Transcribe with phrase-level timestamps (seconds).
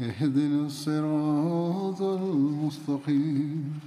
[0.00, 3.80] اهدنا الصراط المستقيم.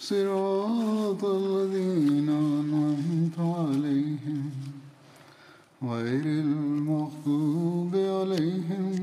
[0.00, 4.50] صراط الذين أنعمت عليهم.
[5.82, 9.02] غير المغضوب عليهم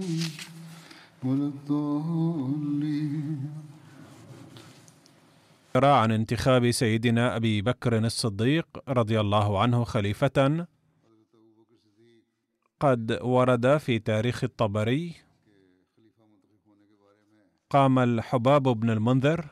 [1.24, 3.50] ولا الضالين.
[5.76, 10.68] عن انتخاب سيدنا أبي بكر الصديق رضي الله عنه خليفة.
[12.80, 15.25] قد ورد في تاريخ الطبري
[17.76, 19.46] قام الحباب بن المنذر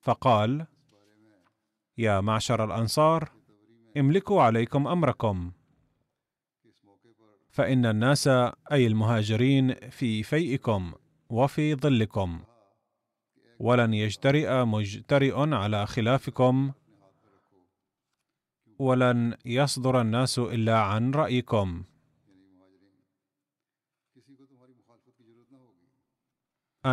[0.00, 0.66] فقال
[1.98, 3.32] يا معشر الأنصار
[3.96, 5.52] املكوا عليكم أمركم.
[7.50, 8.28] فإن الناس
[8.72, 10.92] أي المهاجرين في فيئكم
[11.30, 12.40] وفي ظلكم.
[13.58, 16.72] ولن يجترئ مجترئ على خلافكم
[18.78, 21.84] ولن يصدر الناس إلا عن رأيكم.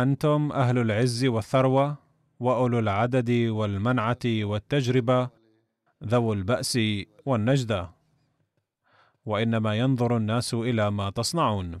[0.02, 1.96] أنتم أهل العز والثروة
[2.40, 5.30] وأولو العدد والمنعة والتجربة
[6.04, 6.78] ذو البأس
[7.26, 7.90] والنجده
[9.26, 11.80] وإنما ينظر الناس إلى ما تصنعون.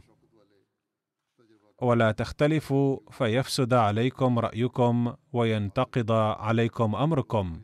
[1.82, 7.62] ولا تختلفوا فيفسد عليكم رأيكم وينتقض عليكم أمركم.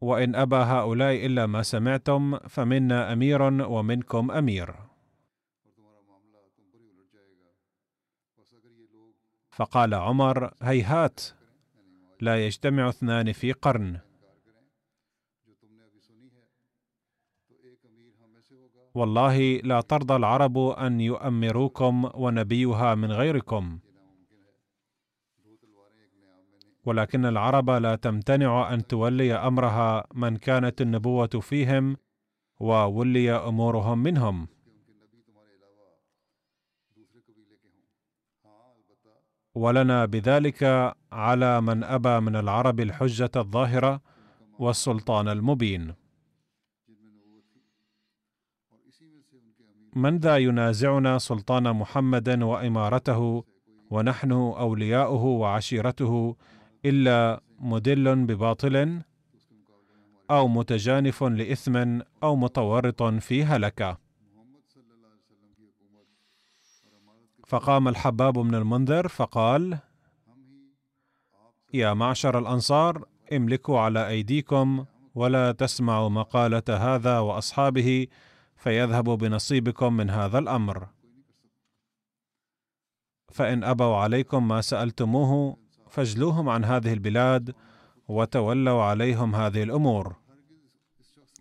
[0.00, 4.91] وإن أبى هؤلاء إلا ما سمعتم فمنا أمير ومنكم أمير.
[9.52, 11.20] فقال عمر هيهات
[12.20, 14.00] لا يجتمع اثنان في قرن.
[18.94, 23.78] والله لا ترضى العرب أن يؤمروكم ونبيها من غيركم.
[26.84, 31.96] ولكن العرب لا تمتنع أن تولي أمرها من كانت النبوة فيهم
[32.60, 34.48] وولي أمورهم منهم.
[39.54, 44.00] ولنا بذلك على من أبى من العرب الحجة الظاهرة
[44.58, 45.94] والسلطان المبين.
[49.96, 53.44] من ذا ينازعنا سلطان محمد وإمارته
[53.90, 56.36] ونحن أولياؤه وعشيرته
[56.84, 59.00] إلا مدل بباطل
[60.30, 64.11] أو متجانف لإثم أو متورط في هلكة.
[67.52, 69.78] فقام الحباب بن المنذر فقال
[71.74, 78.06] يا معشر الأنصار املكوا على أيديكم ولا تسمعوا مقالة هذا وأصحابه
[78.56, 80.86] فيذهب بنصيبكم من هذا الأمر.
[83.32, 85.56] فإن أبوا عليكم ما سألتموه
[85.90, 87.54] فاجلوهم عن هذه البلاد
[88.08, 90.16] وتولوا عليهم هذه الأمور.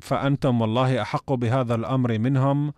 [0.02, 2.74] فأنتم والله أحق بهذا الأمر منهم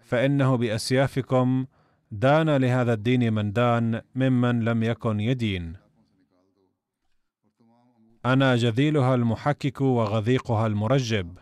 [0.00, 1.66] فإنه بأسيافكم
[2.10, 5.76] دان لهذا الدين من دان ممن لم يكن يدين.
[8.26, 11.38] أنا جذيلها المحكك وغذيقها المرجب.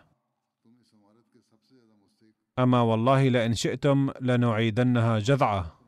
[2.59, 5.79] أما والله لئن شئتم لنعيدنها جذعة.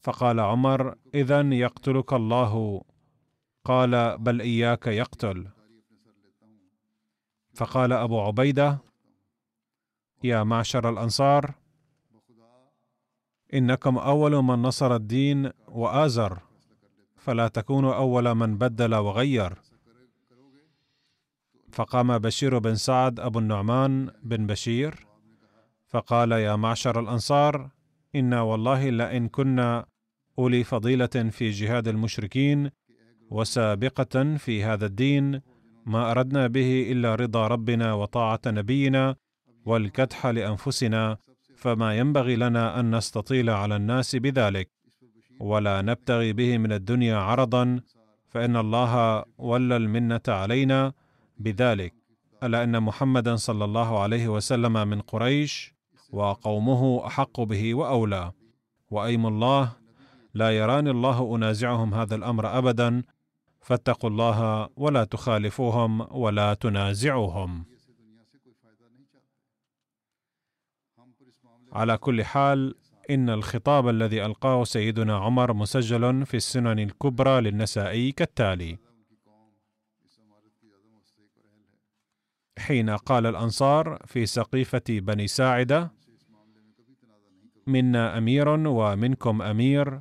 [0.00, 2.82] فقال عمر اذا يقتلك الله.
[3.64, 5.48] قال بل إياك يقتل.
[7.54, 8.78] فقال أبو عبيدة
[10.24, 11.54] يا معشر الأنصار
[13.54, 16.38] إنكم أول من نصر الدين وآزر
[17.16, 19.52] فلا تكونوا أول من بدل وغير.
[21.72, 25.06] فقام بشير بن سعد أبو النعمان بن بشير
[25.88, 27.70] فقال يا معشر الأنصار
[28.14, 29.86] إنا والله لئن كنا
[30.38, 32.70] أولي فضيلة في جهاد المشركين
[33.30, 35.40] وسابقة في هذا الدين
[35.86, 39.16] ما أردنا به إلا رضا ربنا وطاعة نبينا
[39.66, 41.16] والكدح لأنفسنا
[41.64, 44.70] فما ينبغي لنا أن نستطيل على الناس بذلك
[45.40, 47.80] ولا نبتغي به من الدنيا عرضا
[48.28, 50.92] فإن الله ولى المنة علينا
[51.38, 51.94] بذلك.
[52.42, 55.74] ألا إن محمدا صلى الله عليه وسلم من قريش
[56.10, 58.32] وقومه أحق به وأولى.
[58.90, 59.72] وأيم الله
[60.34, 63.02] لا يراني الله أنازعهم هذا الأمر ابدا
[63.60, 67.64] فاتقوا الله ولا تخالفوهم ولا تنازعوهم.
[71.74, 72.74] على كل حال
[73.10, 78.78] إن الخطاب الذي ألقاه سيدنا عمر مسجل في السنن الكبرى للنسائي كالتالي.
[82.58, 85.92] حين قال الأنصار في سقيفة بني ساعدة
[87.66, 90.00] منا أمير ومنكم أمير.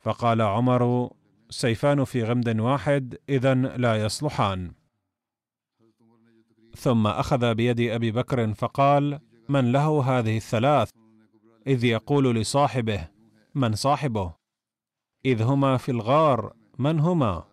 [0.00, 1.10] فقال عمر
[1.50, 4.72] سيفان في غمد واحد اذا لا يصلحان.
[6.76, 9.20] ثم أخذ بيد أبي بكر فقال
[9.52, 10.90] من له هذه الثلاث
[11.66, 13.08] إذ يقول لصاحبه
[13.54, 14.34] من صاحبه؟
[15.24, 17.44] إذ هما في الغار من هما؟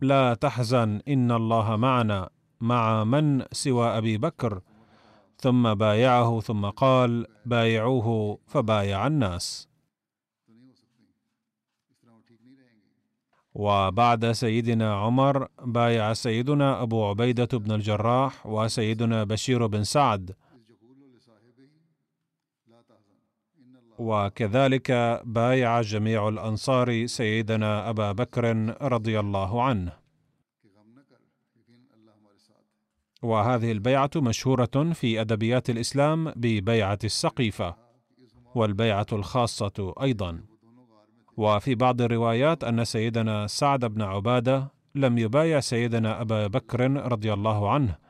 [0.00, 2.30] لا تحزن إن الله معنا
[2.60, 4.60] مع من سوى أبي بكر؟
[5.38, 9.68] ثم بايعه ثم قال بايعوه فبايع الناس.
[13.54, 20.36] وبعد سيدنا عمر بايع سيدنا أبو عبيدة بن الجراح وسيدنا بشير بن سعد.
[24.00, 29.92] وكذلك بايع جميع الأنصار سيدنا أبا بكر رضي الله عنه.
[33.22, 37.76] وهذه البيعة مشهورة في أدبيات الإسلام ببيعة السقيفة
[38.54, 40.40] والبيعة الخاصة أيضا.
[41.36, 47.70] وفي بعض الروايات أن سيدنا سعد بن عبادة لم يبايع سيدنا أبا بكر رضي الله
[47.70, 48.09] عنه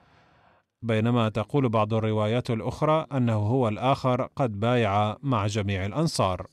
[0.83, 6.47] بينما تقول بعض الروايات الأخرى أنه هو الآخر قد بايع مع جميع الأنصار.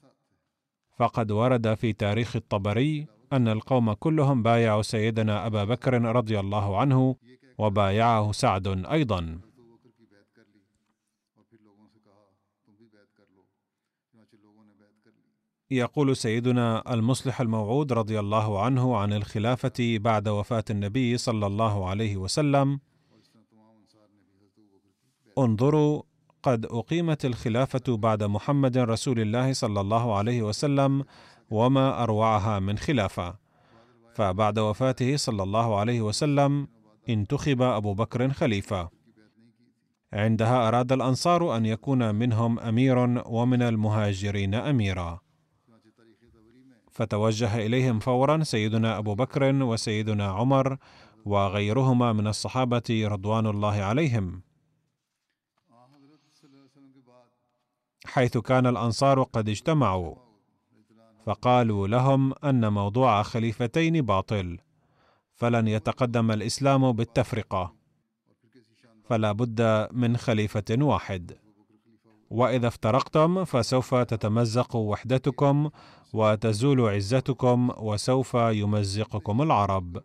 [0.97, 7.15] فقد ورد في تاريخ الطبري أن القوم كلهم بايعوا سيدنا أبا بكر رضي الله عنه
[7.57, 9.39] وبايعه سعد أيضا.
[15.71, 22.17] يقول سيدنا المصلح الموعود رضي الله عنه عن الخلافة بعد وفاة النبي صلى الله عليه
[22.17, 22.79] وسلم
[25.37, 26.01] انظروا
[26.43, 31.05] قد أقيمت الخلافة بعد محمد رسول الله صلى الله عليه وسلم
[31.49, 33.35] وما أروعها من خلافة.
[34.13, 36.67] فبعد وفاته صلى الله عليه وسلم
[37.09, 38.89] انتخب أبو بكر خليفة.
[40.13, 45.19] عندها أراد الأنصار أن يكون منهم أمير ومن المهاجرين أميرا.
[46.91, 50.77] فتوجه إليهم فورا سيدنا أبو بكر وسيدنا عمر
[51.25, 54.46] وغيرهما من الصحابة رضوان الله عليهم.
[58.07, 60.15] حيث كان الأنصار قد اجتمعوا.
[61.25, 64.57] فقالوا لهم أن موضوع خليفتين باطل
[65.35, 67.73] فلن يتقدم الإسلام بالتفرقة
[69.03, 71.37] فلا بد من خليفة واحد.
[72.29, 75.69] وإذا افترقتم فسوف تتمزق وحدتكم
[76.13, 80.03] وتزول عزتكم وسوف يمزقكم العرب.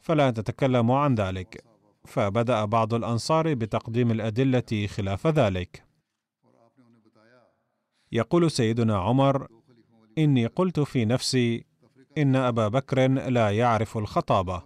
[0.00, 1.64] فلا تتكلموا عن ذلك.
[2.04, 5.93] فبدأ بعض الأنصار بتقديم الأدلة خلاف ذلك.
[8.12, 9.48] يقول سيدنا عمر
[10.18, 11.64] إني قلت في نفسي
[12.18, 14.62] إن أبا بكر لا يعرف الخطابة.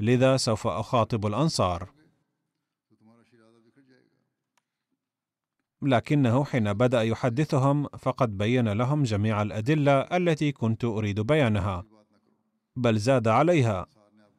[0.00, 1.90] لذا سوف أخاطب الأنصار.
[5.82, 11.84] لكنه حين بدأ يحدثهم فقد بين لهم جميع الأدلة التي كنت أريد بيانها.
[12.76, 13.86] بل زاد عليها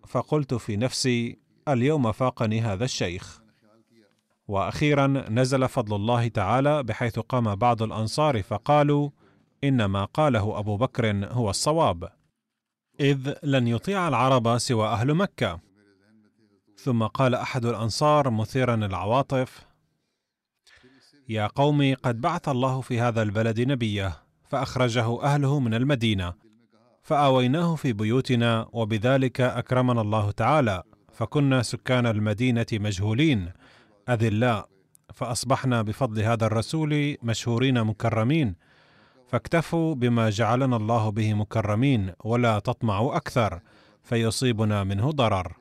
[0.08, 3.43] فقلت في نفسي اليوم فاقني هذا الشيخ.
[4.48, 9.10] وأخيرا نزل فضل الله تعالى بحيث قام بعض الأنصار فقالوا
[9.64, 12.10] ان ما قاله أبو بكر هو الصواب
[13.00, 15.60] إذ لن يطيع العرب سوى أهل مكة.
[16.78, 19.66] ثم قال أحد الأنصار مثيرا العواطف
[21.30, 26.34] يا قوم قد بعث الله في هذا البلد نبيه فأخرجه أهله من المدينة
[27.02, 30.84] فآويناه في بيوتنا وبذلك أكرمنا الله تعالى
[31.14, 33.52] فكنا سكان المدينة مجهولين.
[34.10, 34.70] أذلاء
[35.14, 38.56] فأصبحنا بفضل هذا الرسول مشهورين مكرمين.
[39.28, 43.60] فاكتفوا بما جعلنا الله به مكرمين ولا تطمعوا أكثر
[44.04, 45.54] فيصيبنا منه ضرر.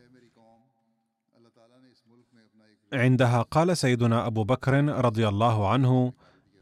[2.93, 6.13] عندها قال سيدنا أبو بكر رضي الله عنه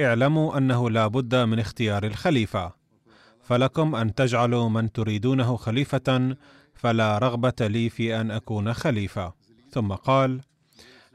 [0.00, 2.72] اعلموا أنه لا بد من اختيار الخليفة.
[3.42, 6.36] فلكم أن تجعلوا من تريدونه خليفة
[6.74, 9.32] فلا رغبة لي في أن أكون خليفة.
[9.70, 10.40] ثم قال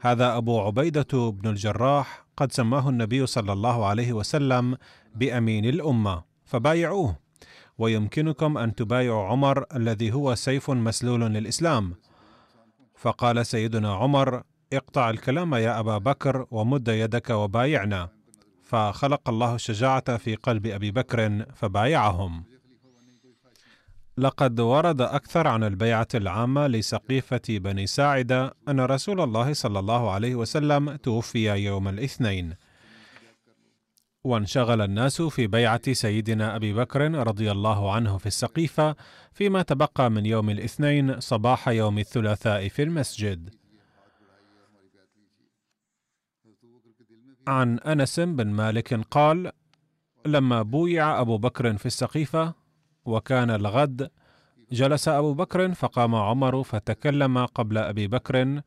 [0.00, 4.76] هذا أبو عبيدة بن الجراح قد سماه النبي صلى الله عليه وسلم
[5.14, 7.16] بأمين الأمة فبايعوه.
[7.78, 11.94] ويمكنكم أن تبايعوا عمر الذي هو سيف مسلول للإسلام.
[12.96, 18.08] فقال سيدنا عمر اقطع الكلام يا أبا بكر ومد يدك وبايعنا.
[18.62, 22.44] فخلق الله الشجاعة في قلب أبي بكر فبايعهم.
[24.18, 30.34] لقد ورد أكثر عن البيعة العامة لسقيفة بني ساعدة أن رسول الله صلى الله عليه
[30.34, 32.54] وسلم توفي يوم الاثنين.
[34.24, 38.96] وانشغل الناس في بيعة سيدنا أبي بكر رضي الله عنه في السقيفة
[39.32, 43.54] فيما تبقى من يوم الاثنين صباح يوم الثلاثاء في المسجد.
[47.46, 49.52] عن أنس بن مالك قال
[50.26, 52.65] لما بويع أبو بكر في السقيفة
[53.08, 54.10] وكان الغد.
[54.72, 58.60] جلس أبو بكر فقام عمر فتكلم قبل أبي بكر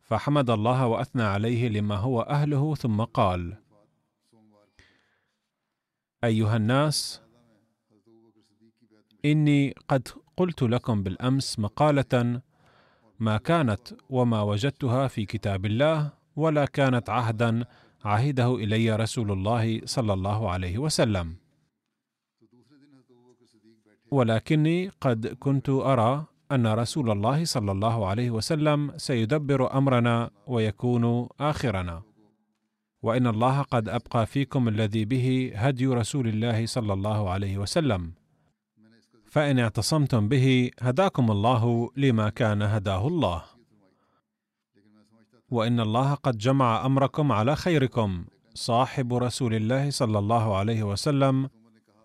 [0.00, 3.56] فحمد الله وأثنى عليه لما هو أهله ثم قال
[6.24, 7.22] أيها الناس
[9.24, 12.42] إني قد قلت لكم بالأمس مقالة
[13.20, 17.64] ما كانت وما وجدتها في كتاب الله ولا كانت عهدا
[18.04, 21.39] عهده إلي رسول الله صلى الله عليه وسلم.
[24.10, 32.02] ولكني قد كنت أرى أن رسول الله صلى الله عليه وسلم سيدبر أمرنا ويكون آخرنا.
[33.02, 38.12] وإن الله قد أبقى فيكم الذي به هدي رسول الله صلى الله عليه وسلم.
[39.26, 43.42] فإن اعتصمتم به هداكم الله لما كان هداه الله.
[45.50, 48.24] وإن الله قد جمع أمركم على خيركم
[48.54, 51.50] صاحب رسول الله صلى الله عليه وسلم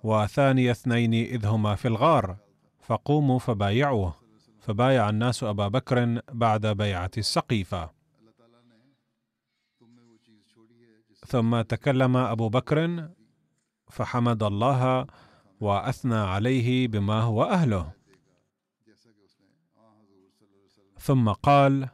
[0.05, 2.37] وثاني اثنين إذ هما في الغار
[2.81, 4.15] فقوموا فبايعوه
[4.59, 7.89] فبايع الناس أبا بكر بعد بيعة السقيفة.
[11.27, 13.09] ثم تكلم أبو بكر
[13.89, 15.07] فحمد الله
[15.59, 17.91] وأثنى عليه بما هو أهله.
[20.97, 21.89] ثم قال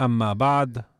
[0.00, 0.91] أما بعد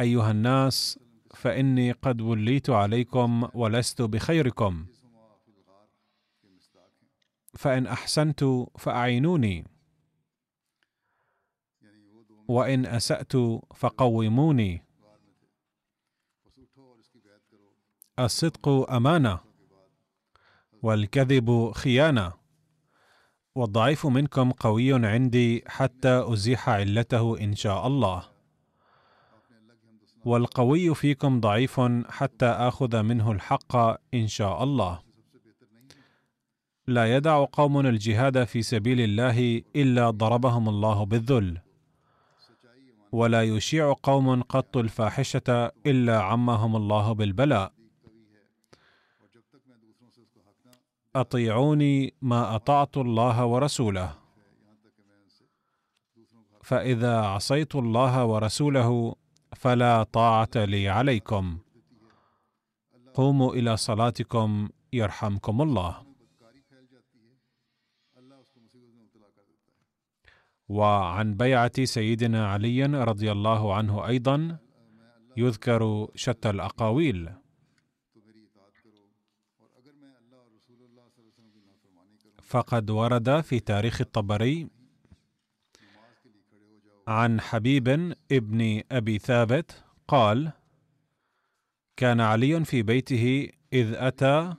[0.00, 0.98] أيها الناس
[1.34, 4.86] فإني قد وليت عليكم ولست بخيركم.
[7.54, 8.44] فإن أحسنت
[8.78, 9.64] فأعينوني.
[12.48, 13.32] وإن أسأت
[13.74, 14.84] فقوموني.
[18.18, 19.40] الصدق أمانة
[20.82, 22.32] والكذب خيانة.
[23.54, 28.37] والضعيف منكم قوي عندي حتى أزيح علته إن شاء الله.
[30.28, 33.76] والقوي فيكم ضعيف حتى آخذ منه الحق
[34.14, 35.00] إن شاء الله.
[36.86, 41.58] لا يدع قوم الجهاد في سبيل الله إلا ضربهم الله بالذل.
[43.12, 47.72] ولا يشيع قوم قط الفاحشة إلا عمهم الله بالبلاء.
[51.16, 54.14] أطيعوني ما أطعت الله ورسوله.
[56.62, 59.14] فإذا عصيت الله ورسوله
[59.56, 61.58] فلا طاعة لي عليكم.
[63.14, 66.06] قوموا إلى صلاتكم يرحمكم الله.
[70.68, 74.58] وعن بيعة سيدنا علي رضي الله عنه أيضا
[75.36, 77.30] يذكر شتى الأقاويل.
[82.42, 84.77] فقد ورد في تاريخ الطبري
[87.08, 90.52] عن حبيب ابن أبي ثابت قال
[91.96, 94.54] كان علي في بيته إذ أتى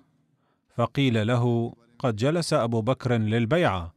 [0.76, 3.94] فقيل له قد جلس أبو بكر للبيعة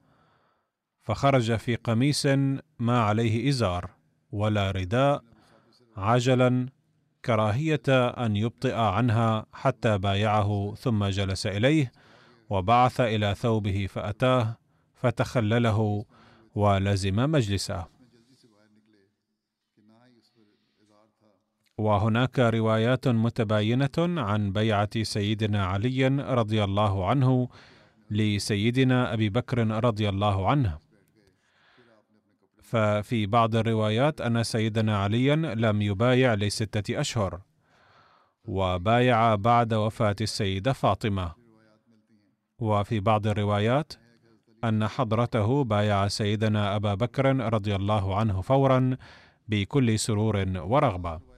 [1.03, 2.27] فخرج في قميص
[2.79, 3.91] ما عليه إزار
[4.33, 5.23] ولا رداء
[5.97, 6.69] عجلا
[7.25, 11.93] كراهية أن يبطئ عنها حتى بايعه ثم جلس إليه
[12.51, 14.59] وبعث إلى ثوبه فأتاه
[14.95, 16.05] فتخلله
[16.55, 18.02] ولزم مجلسه.
[21.79, 27.49] وهناك روايات متباينة عن بيعة سيدنا علي رضي الله عنه
[28.11, 30.79] لسيدنا أبي بكر رضي الله عنه.
[32.63, 37.41] ففي بعض الروايات أن سيدنا عليا لم يبايع لستة أشهر
[38.45, 41.33] وبايع بعد وفاة السيدة فاطمة.
[42.59, 43.93] وفي بعض الروايات
[44.65, 48.97] أن حضرته بايع سيدنا أبا بكر رضي الله عنه فورا
[49.49, 51.32] بكل سرور ورغبة.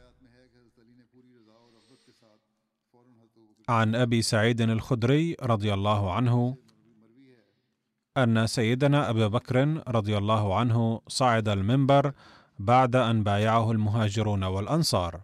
[3.68, 6.56] عن أبي سعيد الخدري رضي الله عنه
[8.16, 12.12] أن سيدنا ابا بكر رضي الله عنه صعد المنبر
[12.58, 15.20] بعد أن بايعه المهاجرون والأنصار.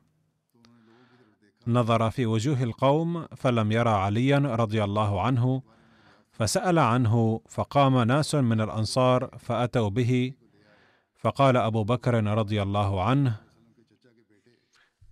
[1.67, 5.63] نظر في وجوه القوم فلم يرى عليا رضي الله عنه
[6.33, 10.33] فسأل عنه فقام ناس من الأنصار فأتوا به
[11.17, 13.41] فقال أبو بكر رضي الله عنه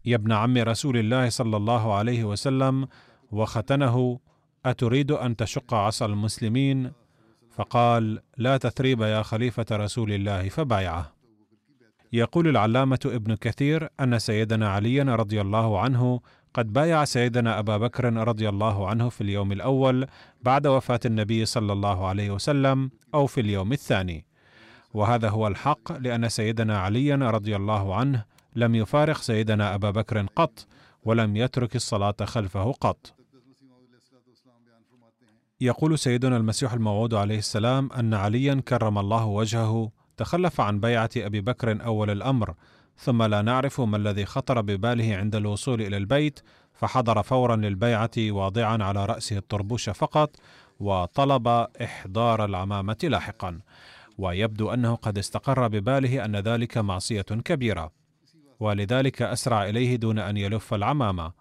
[0.05, 2.89] يا ابن عم رسول الله صلى الله عليه وسلم
[3.33, 4.21] وختنه
[4.67, 6.93] أتريد أن تشق عصا المسلمين؟
[7.51, 11.13] فقال لا تثريب يا خليفة رسول الله فبايعه.
[12.13, 16.21] يقول العلامة ابن كثير أن سيدنا عليا رضي الله عنه
[16.55, 20.07] قد بايع سيدنا أبا بكر رضي الله عنه في اليوم الأول
[20.43, 24.25] بعد وفاة النبي صلى الله عليه وسلم أو في اليوم الثاني.
[24.95, 28.25] وهذا هو الحق لأن سيدنا عليا رضي الله عنه
[28.57, 30.67] لم يفارق سيدنا أبا بكر قط
[31.05, 33.18] ولم يترك الصلاة خلفه قط.
[35.61, 41.41] يقول سيدنا المسيح الموعود عليه السلام أن عليا كرم الله وجهه تخلف عن بيعة أبي
[41.41, 42.55] بكر أول الأمر
[42.97, 46.41] ثم لا نعرف ما الذي خطر بباله عند الوصول إلى البيت
[46.73, 50.37] فحضر فورا للبيعة واضعا على رأسه الطربوش فقط
[50.81, 51.49] وطلب
[51.83, 53.61] إحضار العمامة لاحقا.
[54.19, 57.93] ويبدو أنه قد استقر بباله أن ذلك معصية كبيرة.
[58.61, 61.33] ولذلك أسرع إليه دون أن يلف العمامة.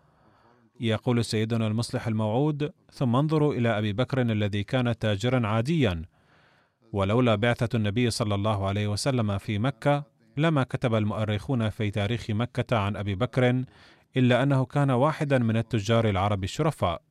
[0.79, 6.01] يقول سيدنا المصلح الموعود ثم انظروا إلى أبي بكر الذي كان تاجرا عاديا.
[6.93, 10.03] ولولا بعثة النبي صلى الله عليه وسلم في مكة
[10.37, 13.63] لما كتب المؤرخون في تاريخ مكة عن أبي بكر
[14.17, 17.01] إلا أنه كان واحدا من التجار العرب الشرفاء.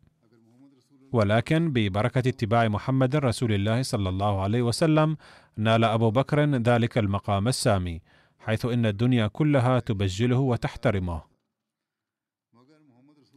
[1.12, 5.16] ولكن ببركة اتباع محمد رسول الله صلى الله عليه وسلم
[5.56, 8.00] نال أبو بكر ذلك المقام السامي
[8.38, 11.35] حيث إن الدنيا كلها تبجله وتحترمه.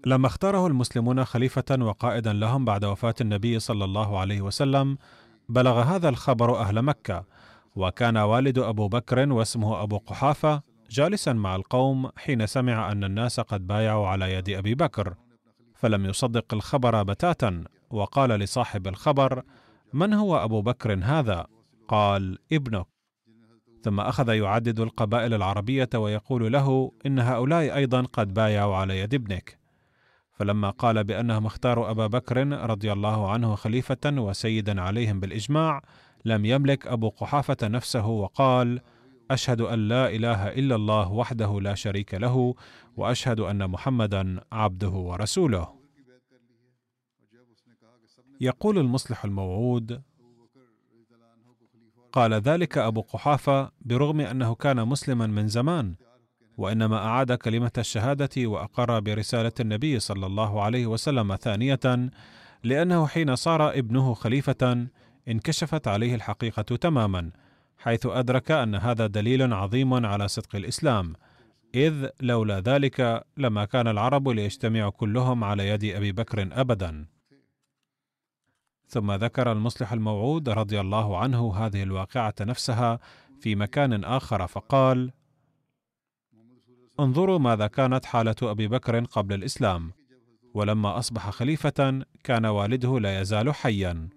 [0.05, 4.97] لما اختاره المسلمون خليفة وقائدا لهم بعد وفاة النبي صلى الله عليه وسلم
[5.49, 7.25] بلغ هذا الخبر أهل مكة
[7.75, 13.67] وكان والد أبو بكر واسمه أبو قحافة جالسا مع القوم حين سمع أن الناس قد
[13.67, 15.15] بايعوا على يد أبي بكر.
[15.75, 19.43] فلم يصدق الخبر بتاتا وقال لصاحب الخبر
[19.93, 21.47] من هو أبو بكر هذا؟
[21.87, 22.87] قال ابنك.
[23.81, 29.59] ثم أخذ يعدد القبائل العربية ويقول له إن هؤلاء أيضا قد بايعوا على يد ابنك.
[30.31, 35.81] فلما قال بأنهم اختاروا أبا بكر رضي الله عنه خليفة وسيدا عليهم بالإجماع
[36.25, 38.81] لم يملك أبو قحافة نفسه وقال
[39.31, 42.55] أشهد أن لا إله إلا الله وحده لا شريك له
[42.97, 45.79] وأشهد أن محمدا عبده ورسوله.
[48.41, 50.01] يقول المصلح الموعود
[52.11, 55.95] قال ذلك أبو قحافة برغم أنه كان مسلما من زمان
[56.57, 62.09] وإنما أعاد كلمة الشهادة وأقر برسالة النبي صلى الله عليه وسلم ثانية
[62.63, 64.87] لأنه حين صار ابنه خليفة
[65.27, 67.31] انكشفت عليه الحقيقة تماما
[67.77, 71.13] حيث أدرك أن هذا دليل عظيم على صدق الإسلام
[71.75, 77.05] إذ لولا ذلك لما كان العرب ليجتمعوا كلهم على يد أبي بكر ابدا.
[78.89, 82.99] ثم ذكر المصلح الموعود رضي الله عنه هذه الواقعة نفسها
[83.39, 85.11] في مكان آخر فقال
[86.99, 89.91] انظروا ماذا كانت حالة أبي بكر قبل الإسلام.
[90.53, 94.09] ولما أصبح خليفة كان والده لا يزال حيا.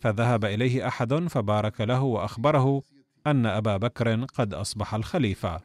[0.00, 2.82] فذهب إليه أحد فبارك له وأخبره
[3.26, 5.60] أن أبا بكر قد أصبح الخليفة.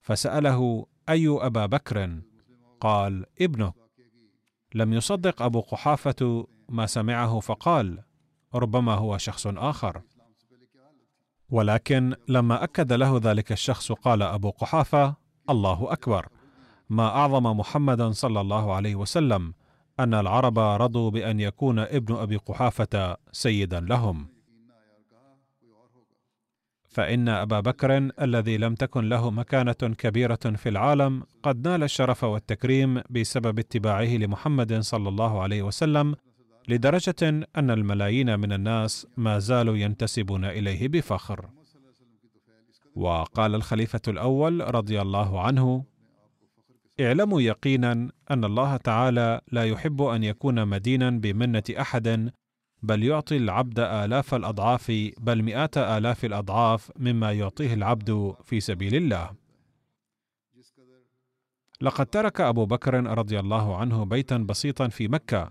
[0.00, 2.20] فسأله أي أبا بكر؟
[2.80, 3.81] قال ابنك.
[4.74, 7.98] لم يصدق أبو قحافة ما سمعه فقال
[8.54, 10.02] ربما هو شخص آخر.
[11.50, 15.14] ولكن لما أكد له ذلك الشخص قال أبو قحافة
[15.50, 16.28] الله أكبر.
[16.90, 19.54] ما أعظم محمدا صلى الله عليه وسلم
[20.00, 24.28] أن العرب رضوا بأن يكون ابن أبي قحافة سيدا لهم.
[26.92, 33.02] فإن أبا بكر الذي لم تكن له مكانة كبيرة في العالم قد نال الشرف والتكريم
[33.10, 36.14] بسبب اتباعه لمحمد صلى الله عليه وسلم
[36.68, 41.50] لدرجة أن الملايين من الناس ما زالوا ينتسبون إليه بفخر.
[42.94, 45.84] وقال الخليفة الأول رضي الله عنه
[47.00, 47.92] اعلموا يقينا
[48.30, 52.32] أن الله تعالى لا يحب أن يكون مدينا بمنة أحد
[52.82, 59.30] بل يعطي العبد آلاف الأضعاف بل مئات آلاف الأضعاف مما يعطيه العبد في سبيل الله.
[61.80, 65.50] لقد ترك أبو بكر رضي الله عنه بيتا بسيطا في مكة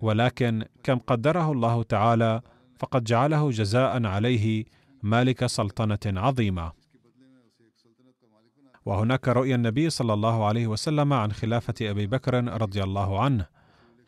[0.00, 2.40] ولكن كم قدره الله تعالى
[2.78, 4.64] فقد جعله جزاء عليه
[5.02, 6.72] مالك سلطنة عظيمة.
[8.86, 13.46] وهناك رؤيا النبي صلى الله عليه وسلم عن خلافة أبي بكر رضي الله عنه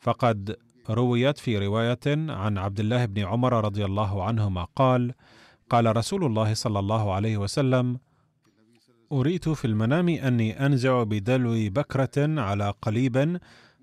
[0.00, 0.56] فقد
[0.90, 5.14] رويت في رواية عن عبد الله بن عمر رضي الله عنهما قال
[5.70, 7.98] قال رسول الله صلى الله عليه وسلم
[9.12, 13.40] أريت في المنام أني أنزع بدلو بكرة على قليب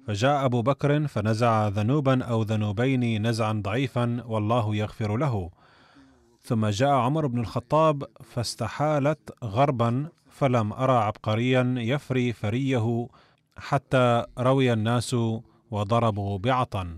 [0.07, 5.49] فجاء أبو بكر فنزع ذنوبا أو ذنوبين نزعا ضعيفا والله يغفر له.
[6.41, 13.07] ثم جاء عمر بن الخطاب فاستحالت غربا فلم أرى عبقريا يفري فريه
[13.57, 15.15] حتى روي الناس
[15.71, 16.97] وضربوا بعطن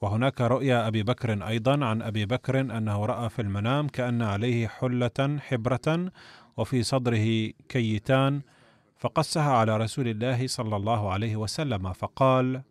[0.00, 5.38] وهناك رؤيا أبي بكر أيضا عن أبي بكر أنه رأى في المنام كأن عليه حلة
[5.40, 6.12] حبرة
[6.56, 8.42] وفي صدره كيتان
[8.96, 12.62] فقصها على رسول الله صلى الله عليه وسلم فقال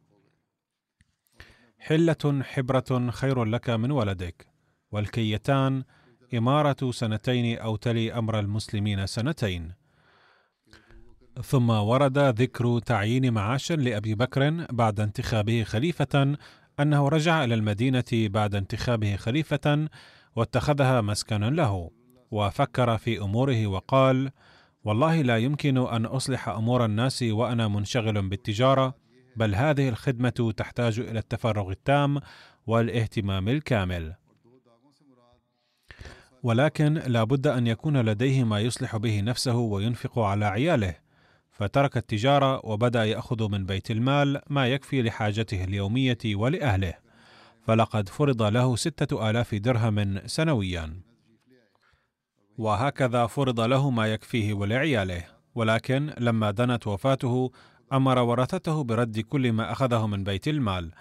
[1.80, 4.48] حلة حبرة خير لك من ولدك
[4.92, 5.84] والكيتان
[6.34, 9.83] إمارة سنتين أو تلي أمر المسلمين سنتين.
[11.42, 16.38] ثم ورد ذكر تعيين معاش لأبي بكر بعد انتخابه خليفة
[16.80, 19.88] أنه رجع إلى المدينة بعد انتخابه خليفة
[20.36, 21.92] واتخذها مسكنا له.
[22.32, 24.32] وفكر في أموره وقال
[24.84, 28.96] والله لا يمكن أن أصلح أمور الناس وأنا منشغل بالتجارة
[29.36, 32.20] بل هذه الخدمة تحتاج إلى التفرغ التام
[32.68, 34.16] والاهتمام الكامل.
[36.44, 41.03] ولكن لا بد أن يكون لديه ما يصلح به نفسه وينفق على عياله.
[41.64, 46.94] فترك التجارة وبدأ يأخذ من بيت المال ما يكفي لحاجته اليومية ولأهله.
[47.62, 50.94] فلقد فرض له ستة آلاف درهم سنويا.
[52.58, 55.24] وهكذا فرض له ما يكفيه ولعياله.
[55.56, 57.52] ولكن لما دنت وفاته
[57.94, 60.92] أمر ورثته برد كل ما أخذه من بيت المال.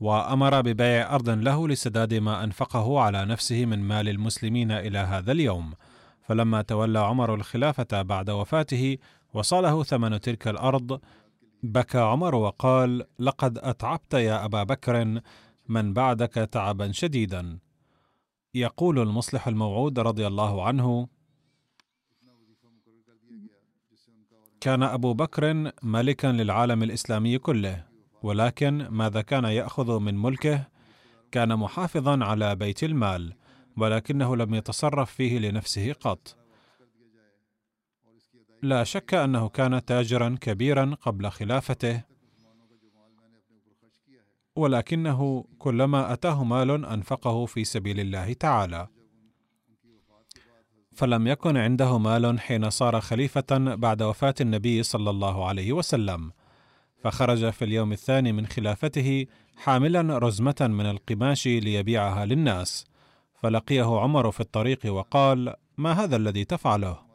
[0.00, 5.72] وأمر ببيع أرض له لسداد ما أنفقه على نفسه من مال المسلمين إلى هذا اليوم.
[6.28, 8.98] فلما تولى عمر الخلافة بعد وفاته
[9.34, 11.00] وصله ثمن تلك الأرض.
[11.62, 15.20] بكى عمر وقال لقد أتعبت يا أبا بكر
[15.68, 17.58] من بعدك تعبا شديدا.
[18.54, 21.08] يقول المصلح الموعود رضي الله عنه
[24.60, 27.84] كان أبو بكر ملكا للعالم الإسلامي كله
[28.22, 30.68] ولكن ماذا كان يأخذ من ملكه؟
[31.32, 33.34] كان محافظا على بيت المال
[33.76, 36.36] ولكنه لم يتصرف فيه لنفسه قط.
[38.62, 42.02] لا شك أنه كان تاجرا كبيرا قبل خلافته
[44.56, 48.88] ولكنه كلما أتاه مال أنفقه في سبيل الله تعالى.
[50.94, 56.32] فلم يكن عنده مال حين صار خليفة بعد وفاة النبي صلى الله عليه وسلم.
[57.02, 62.86] فخرج في اليوم الثاني من خلافته حاملا رزمة من القماش ليبيعها للناس.
[63.34, 67.09] فلقيه عمر في الطريق وقال ما هذا الذي تفعله؟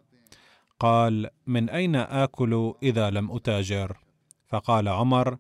[0.80, 3.98] قال من أين آكل إذا لم أتاجر؟
[4.48, 5.38] فقال عمر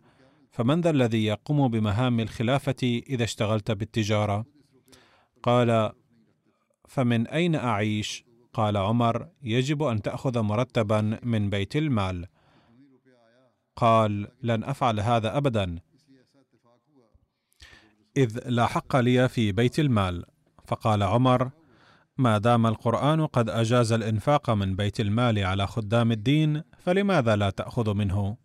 [0.51, 4.45] فمن ذا الذي يقوم بمهام الخلافة إذا اشتغلت بالتجارة؟
[5.43, 5.91] قال
[6.87, 12.27] فمن أين أعيش؟ قال عمر يجب أن تأخذ مرتبا من بيت المال.
[13.75, 15.79] قال لن أفعل هذا ابدا.
[18.17, 20.25] إذ لا حق لي في بيت المال.
[20.67, 21.51] فقال عمر
[22.17, 27.93] ما دام القرآن قد أجاز الإنفاق من بيت المال على خدام الدين فلماذا لا تأخذ
[27.93, 28.37] منه؟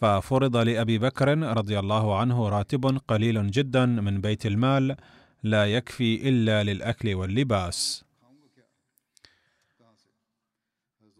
[0.00, 4.96] ففرض لأبي بكر رضي الله عنه راتب قليل جدا من بيت المال
[5.42, 8.04] لا يكفي إلا للأكل واللباس.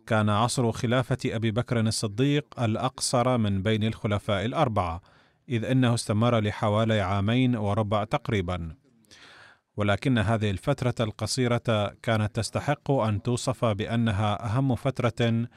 [0.07, 5.03] كان عصر خلافة أبي بكر الصديق الأقصر من بين الخلفاء الأربعة
[5.49, 8.84] إذ إنه استمر لحوالي عامين وربع تقريبا.
[9.77, 15.49] ولكن هذه الفترة القصيرة كانت تستحق أن توصف بأنها أهم فترة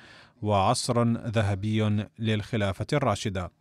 [0.41, 3.51] وعصر ذهبي للخلافة الراشدة،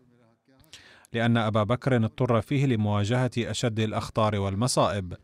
[1.12, 5.14] لأن أبا بكر اضطر فيه لمواجهة أشد الأخطار والمصائب،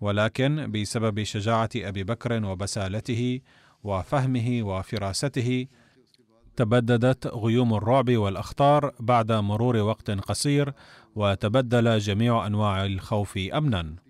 [0.00, 3.40] ولكن بسبب شجاعة أبي بكر وبسالته
[3.84, 5.66] وفهمه وفراسته
[6.56, 10.72] تبددت غيوم الرعب والأخطار بعد مرور وقت قصير
[11.14, 14.07] وتبدل جميع أنواع الخوف امنا.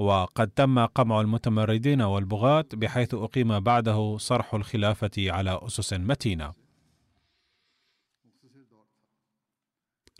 [0.00, 6.52] وقد تم قمع المتمردين والبغاة بحيث أقيم بعده صرح الخلافة على أسس متينة.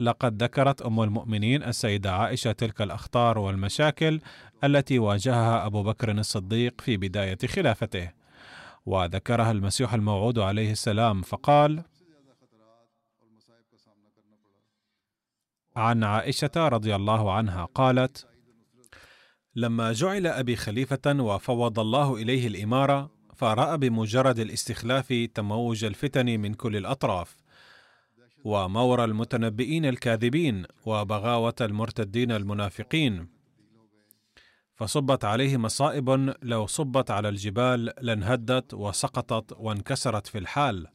[0.01, 4.21] لقد ذكرت أم المؤمنين السيدة عائشة تلك الأخطار والمشاكل
[4.65, 8.11] التي واجهها أبو بكر الصديق في بداية خلافته،
[8.87, 11.85] وذكرها المسيح الموعود عليه السلام فقال:
[15.77, 18.30] عن عائشة رضي الله عنها قالت:
[19.57, 26.77] لما جعل أبي خليفة وفوض الله إليه الإمارة فراى بمجرد الاستخلاف تموج الفتن من كل
[26.77, 27.37] الأطراف
[28.45, 33.29] ومور المتنبئين الكاذبين وبغاوة المرتدين المنافقين.
[34.75, 40.87] فصبت عليه مصائب لو صبت على الجبال لانهدت وسقطت وانكسرت في الحال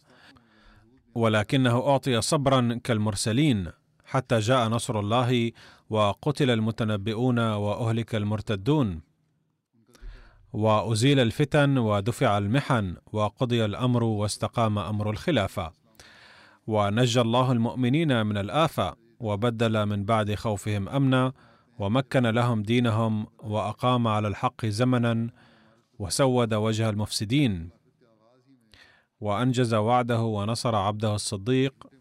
[1.15, 3.71] ولكنه أعطي صبرا كالمرسلين.
[4.15, 5.51] حتى جاء نصر الله
[5.89, 9.01] وقتل المتنبئون وأهلك المرتدون.
[10.54, 15.71] وأزيل الفتن ودفع المحن وقضي الأمر واستقام أمر الخلافة.
[16.67, 21.34] ونجى الله المؤمنين من الآفة وبدل من بعد خوفهم أمنا
[21.80, 25.30] ومكن لهم دينهم وأقام على الحق زمنا
[25.99, 27.69] وسود وجه المفسدين.
[29.19, 31.94] وأنجز وعده ونصر عبده الصديق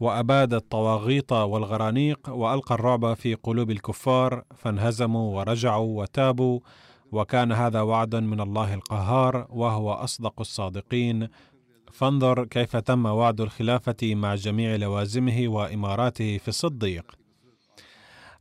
[0.00, 6.60] وأباد الطواغيط والغرانيق وألقى الرعب في قلوب الكفار فانهزموا ورجعوا وتابوا
[7.12, 11.28] وكان هذا وعدا من الله القهار وهو أصدق الصادقين.
[11.92, 17.04] فانظر كيف تم وعد الخلافة مع جميع لوازمه وإماراته في الصديق.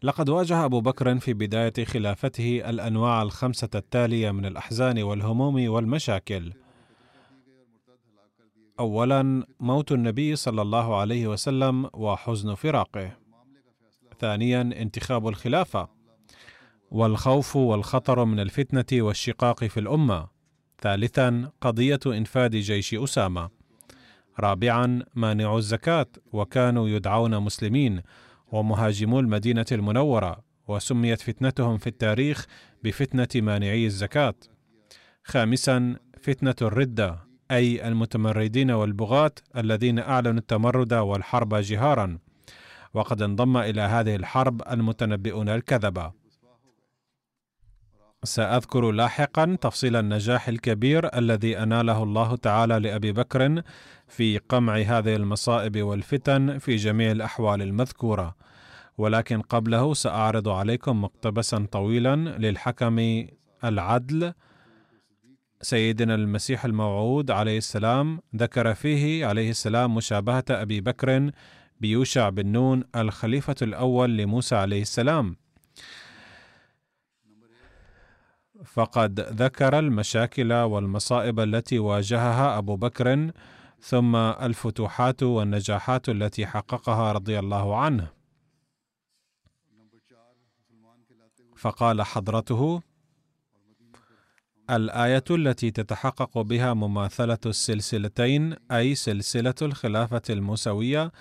[0.04, 6.54] لقد واجه أبو بكر في بداية خلافته الأنواع الخمسة التالية من الأحزان والهموم والمشاكل.
[8.80, 13.12] اولا موت النبي صلى الله عليه وسلم وحزن فراقه.
[14.20, 15.90] ثانيا انتخاب الخلافة.
[16.92, 20.28] والخوف والخطر من الفتنة والشقاق في الأمة.
[20.82, 23.50] ثالثا قضية انفاذ جيش أسامة.
[24.40, 28.02] رابعا مانع الزكاة وكانوا يدعون مسلمين
[28.52, 32.46] ومهاجمو المدينة المنورة وسميت فتنتهم في التاريخ
[32.84, 34.36] بفتنة مانعي الزكاة.
[35.24, 37.29] خامسا فتنة الردة.
[37.52, 42.18] أي المتمردين والبغاة الذين أعلنوا التمرد والحرب جهارا.
[42.94, 46.12] وقد انضم إلى هذه الحرب المتنبئون الكذبه
[48.24, 53.62] سأذكر لاحقا تفصيل النجاح الكبير الذي أناله الله تعالى لأبي بكر
[54.08, 58.36] في قمع هذه المصائب والفتن في جميع الأحوال المذكورة.
[58.98, 63.26] ولكن قبله سأعرض عليكم مقتبسا طويلا للحكم
[63.64, 64.34] العدل
[65.62, 71.32] سيدنا المسيح الموعود عليه السلام ذكر فيه عليه السلام مشابهة أبي بكر
[71.80, 75.36] بيوشع بن نون الخليفة الأول لموسى عليه السلام.
[78.66, 83.32] فقد ذكر المشاكل والمصائب التي واجهها أبو بكر
[83.82, 88.08] ثم الفتوحات والنجاحات التي حققها رضي الله عنه.
[91.56, 92.82] فقال حضرته
[94.70, 101.12] الآية التي تتحقق بها مماثلة السلسلتين أي سلسلة الخلافة الموسوية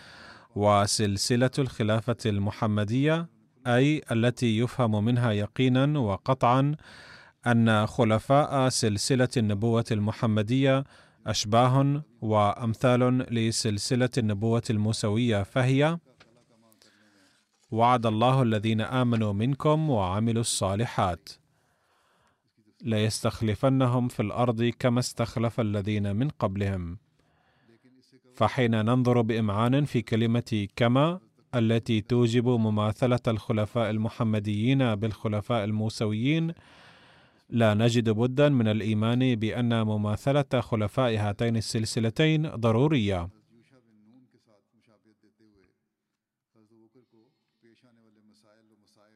[0.56, 3.28] وسلسلة الخلافة المحمدية
[3.66, 6.74] أي التي يفهم منها يقينا وقطعا
[7.46, 10.84] أن خلفاء سلسلة النبوة المحمدية
[11.26, 15.98] أشباه وأمثال لسلسلة النبوة الموسوية فهي
[17.70, 21.28] وعد الله الذين آمنوا منكم وعملوا الصالحات.
[22.82, 26.98] ليستخلفنهم في الأرض كما استخلف الذين من قبلهم.
[28.34, 31.20] فحين ننظر بإمعان في كلمة كما
[31.54, 36.52] التي توجب مماثلة الخلفاء المحمديين بالخلفاء الموسويين
[37.50, 43.28] لا نجد بدا من الإيمان بأن مماثلة خلفاء هاتين السلسلتين ضرورية.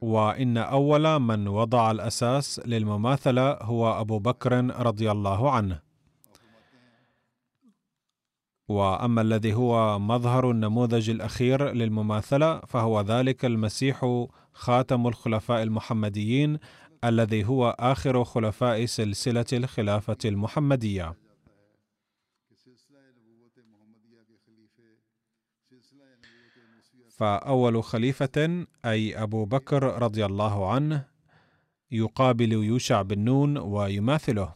[0.02, 5.80] وإن أول من وضع الأساس للمماثلة هو أبو بكر رضي الله عنه.
[8.68, 16.58] وأما الذي هو مظهر النموذج الأخير للمماثلة فهو ذلك المسيح خاتم الخلفاء المحمديين
[17.04, 21.14] الذي هو آخر خلفاء سلسلة الخلافة المحمدية.
[27.12, 31.04] فأول خليفة أي أبو بكر رضي الله عنه
[31.90, 34.54] يقابل يوشع بن نون ويماثله.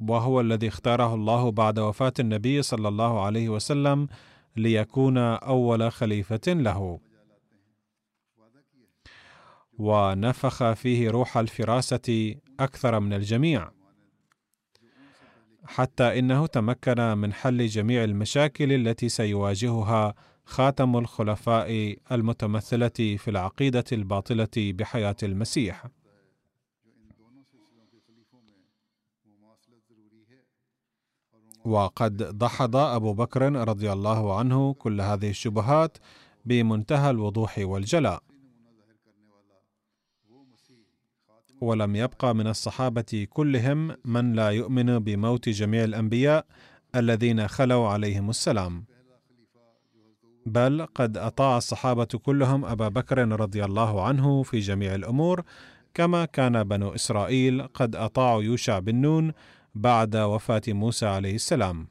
[0.00, 4.08] وهو الذي اختاره الله بعد وفاة النبي صلى الله عليه وسلم
[4.56, 7.00] ليكون أول خليفة له.
[9.78, 13.81] ونفخ فيه روح الفراسة أكثر من الجميع.
[15.64, 24.48] حتى إنه تمكن من حل جميع المشاكل التي سيواجهها خاتم الخلفاء المتمثلة في العقيدة الباطلة
[24.56, 25.86] بحياة المسيح.
[31.64, 35.98] وقد دحض أبو بكر رضي الله عنه كل هذه الشبهات
[36.44, 38.31] بمنتهى الوضوح والجلاء.
[41.62, 46.46] ولم يبقى من الصحابة كلهم من لا يؤمن بموت جميع الأنبياء
[46.96, 48.84] الذين خلوا عليهم السلام.
[50.46, 55.42] بل قد أطاع الصحابة كلهم أبا بكر رضي الله عنه في جميع الأمور
[55.94, 59.32] كما كان بنو إسرائيل قد أطاعوا يوشع بن نون
[59.74, 61.86] بعد وفاة موسى عليه السلام.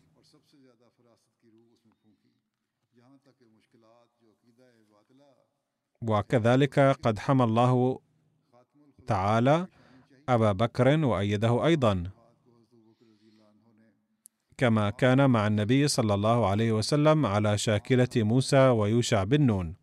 [6.02, 8.00] وكذلك قد حمى الله
[9.12, 9.68] تعالى
[10.30, 12.04] أبا بكر وأيده أيضا.
[14.58, 19.76] كما كان مع النبي صلى الله عليه وسلم على شاكلة موسى ويوشع بن نون.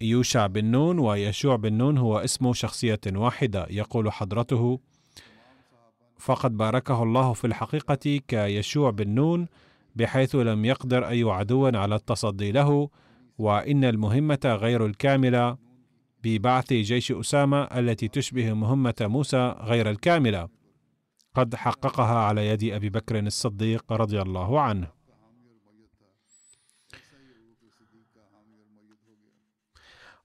[0.00, 4.80] يوشع بن نون ويشوع بن نون هو اسم شخصية واحدة يقول حضرته
[6.18, 9.46] فقد باركه الله في الحقيقة كيشوع بن نون
[9.96, 12.88] بحيث لم يقدر اي عدو على التصدي له
[13.38, 15.71] وإن المهمة غير الكاملة
[16.24, 20.48] ببعث جيش أسامة التي تشبه مهمة موسى غير الكاملة.
[21.34, 25.02] قد حققها على يد أبي بكر الصديق رضي الله عنه.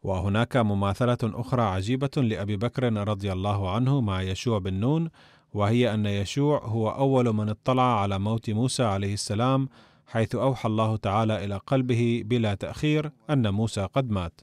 [0.03, 5.10] وهناك مماثلة أخرى عجيبة لأبي بكر رضي الله عنه مع يشوع بن نون
[5.53, 9.69] وهي أن يشوع هو أول من اطلع على موت موسى عليه السلام
[10.07, 14.41] حيث أوحى الله تعالى إلى قلبه بلا تأخير أن موسى قد مات.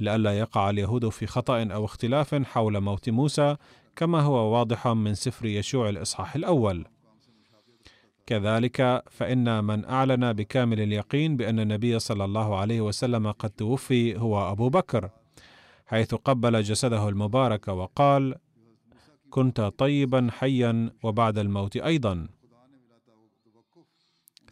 [0.00, 3.56] لئلا يقع اليهود في خطأ أو اختلاف حول موت موسى
[3.96, 6.86] كما هو واضح من سفر يشوع الإصحاح الأول.
[8.26, 14.52] كذلك فإن من أعلن بكامل اليقين بأن النبي صلى الله عليه وسلم قد توفي هو
[14.52, 15.10] أبو بكر
[15.86, 18.34] حيث قبل جسده المبارك وقال
[19.30, 22.28] كنت طيبا حيا وبعد الموت أيضا.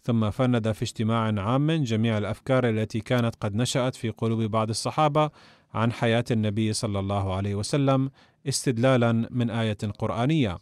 [0.04, 5.30] ثم فند في اجتماع عام جميع الأفكار التي كانت قد نشأت في قلوب بعض الصحابة
[5.74, 8.10] عن حياة النبي صلى الله عليه وسلم
[8.48, 10.58] استدلالا من آية قرآنية.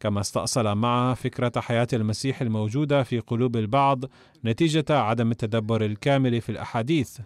[0.00, 4.04] كما استأصل معها فكرة حياة المسيح الموجودة في قلوب البعض
[4.44, 7.18] نتيجة عدم التدبر الكامل في الأحاديث.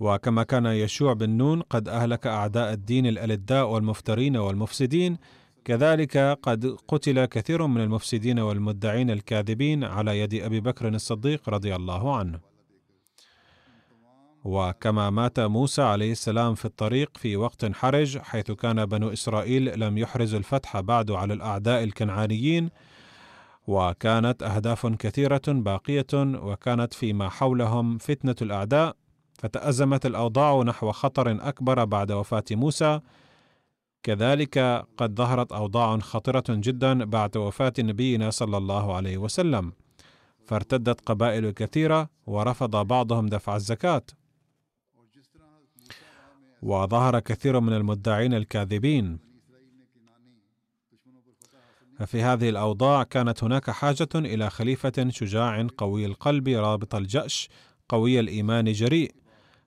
[0.00, 5.18] وكما كان يشوع بن نون قد أهلك أعداء الدين الألداء والمفترين والمفسدين
[5.64, 12.16] كذلك قد قتل كثير من المفسدين والمدعين الكاذبين على يد أبي بكر الصديق رضي الله
[12.16, 12.40] عنه.
[14.44, 19.98] وكما مات موسى عليه السلام في الطريق في وقت حرج حيث كان بنو إسرائيل لم
[19.98, 22.70] يحرزوا الفتح بعد على الأعداء الكنعانيين.
[23.66, 28.96] وكانت أهداف كثيرة باقية وكانت فيما حولهم فتنة الأعداء.
[29.38, 33.00] فتأزمت الأوضاع نحو خطر أكبر بعد وفاة موسى.
[34.02, 34.58] كذلك
[34.96, 39.72] قد ظهرت أوضاع خطرة جدا بعد وفاة نبينا صلى الله عليه وسلم
[40.46, 44.02] فارتدت قبائل كثيرة ورفض بعضهم دفع الزكاة.
[46.62, 49.18] وظهر كثير من المدعين الكاذبين.
[51.98, 57.48] ففي هذه الأوضاع كانت هناك حاجة إلى خليفة شجاع قوي القلب رابط الجأش
[57.88, 59.14] قوي الإيمان جريء.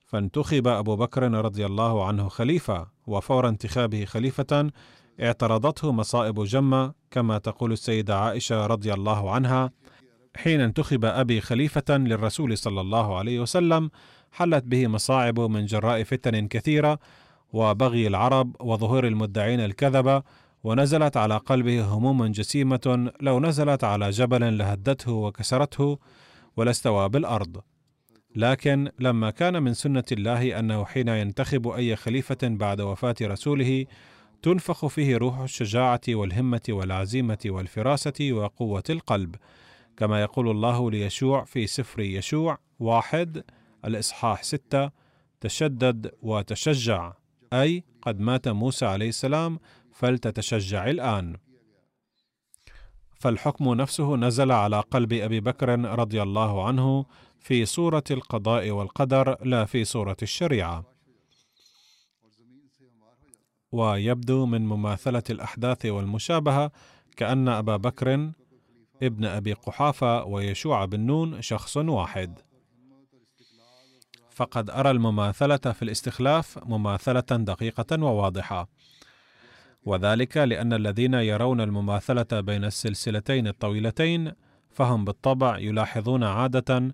[0.06, 2.95] فانتخب أبو بكر رضي الله عنه خليفة.
[3.08, 4.72] وفور انتخابه خليفة
[5.22, 9.72] اعترضته مصائب جمة كما تقول السيدة عائشة رضي الله عنها
[10.36, 13.90] حين انتخب أبي خليفة للرسول صلى الله عليه وسلم
[14.32, 17.00] حلت به مصاعب من جراء فتن كثيرة
[17.54, 20.24] وبغي العرب وظهور المدعين الكذبة
[20.64, 26.00] ونزلت على قلبه هموم جسيمة لو نزلت على جبل لهدته وكسرته
[26.58, 27.62] ولا استوى بالأرض.
[28.36, 33.86] لكن لما كان من سنة الله أنه حين ينتخب أي خليفة بعد وفاة رسوله
[34.42, 39.36] تنفخ فيه روح الشجاعة والهمة والعزيمة والفراسة وقوة القلب
[39.98, 43.44] كما يقول الله ليشوع في سفر يشوع واحد
[43.86, 44.92] الإصحاح ستة
[45.42, 47.14] تشدد وتشجع
[47.54, 49.60] أي قد مات موسى عليه السلام
[49.92, 51.38] فلتتشجع الآن.
[53.20, 57.06] فالحكم نفسه نزل على قلب أبي بكر رضي الله عنه
[57.46, 60.84] في صورة القضاء والقدر لا في صورة الشريعة.
[63.72, 66.72] ويبدو من مماثلة الأحداث والمشابهة
[67.18, 68.32] كأن أبا بكر
[69.04, 72.40] ابن أبي قحافة ويشوع بن نون شخص واحد.
[74.30, 78.68] فقد أرى المماثلة في الاستخلاف مماثلة دقيقة وواضحة.
[79.84, 84.32] وذلك لأن الذين يرون المماثلة بين السلسلتين الطويلتين
[84.70, 86.94] فهم بالطبع يلاحظون عادة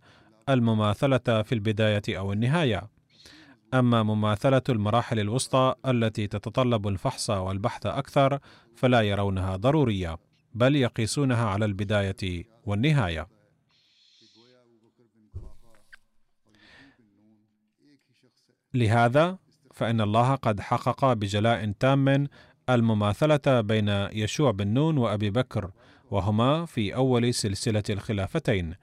[0.49, 2.89] المماثلة في البداية أو النهاية.
[3.73, 8.39] أما مماثلة المراحل الوسطى التي تتطلب الفحص والبحث أكثر
[8.75, 10.17] فلا يرونها ضرورية
[10.53, 13.27] بل يقيسونها على البداية والنهاية.
[18.73, 19.37] لهذا
[19.73, 22.27] فإن الله قد حقق بجلاء تام
[22.69, 25.71] المماثلة بين يشوع بن نون وأبي بكر
[26.11, 28.75] وهما في أول سلسلة الخلافتين.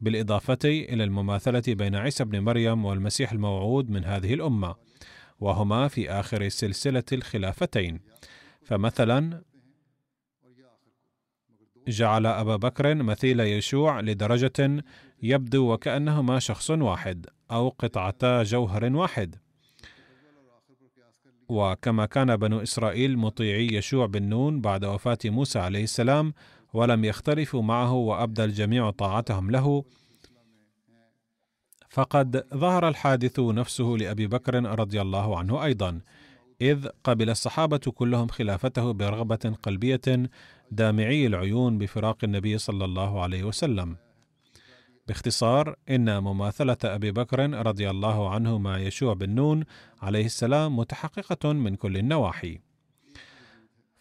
[0.00, 4.74] بالإضافة إلى المماثلة بين عيسى بن مريم والمسيح الموعود من هذه الأمة
[5.40, 8.00] وهما في آخر سلسلة الخلافتين.
[8.62, 9.42] فمثلا
[11.88, 14.84] جعل أبا بكر مثيل يشوع لدرجة
[15.22, 19.36] يبدو وكأنهما شخص واحد أو قطعتا جوهر واحد.
[21.48, 26.34] وكما كان بنو إسرائيل مطيعي يشوع بن نون بعد وفاة موسى عليه السلام
[26.76, 29.84] ولم يختلفوا معه وأبدى الجميع طاعتهم له
[31.90, 36.00] فقد ظهر الحادث نفسه لأبي بكر رضي الله عنه أيضا
[36.60, 40.30] إذ قبل الصحابة كلهم خلافته برغبة قلبية
[40.70, 43.96] دامعي العيون بفراق النبي صلى الله عليه وسلم
[45.08, 49.64] باختصار إن مماثلة أبي بكر رضي الله عنه مع يشوع بن نون
[50.02, 52.65] عليه السلام متحققة من كل النواحي.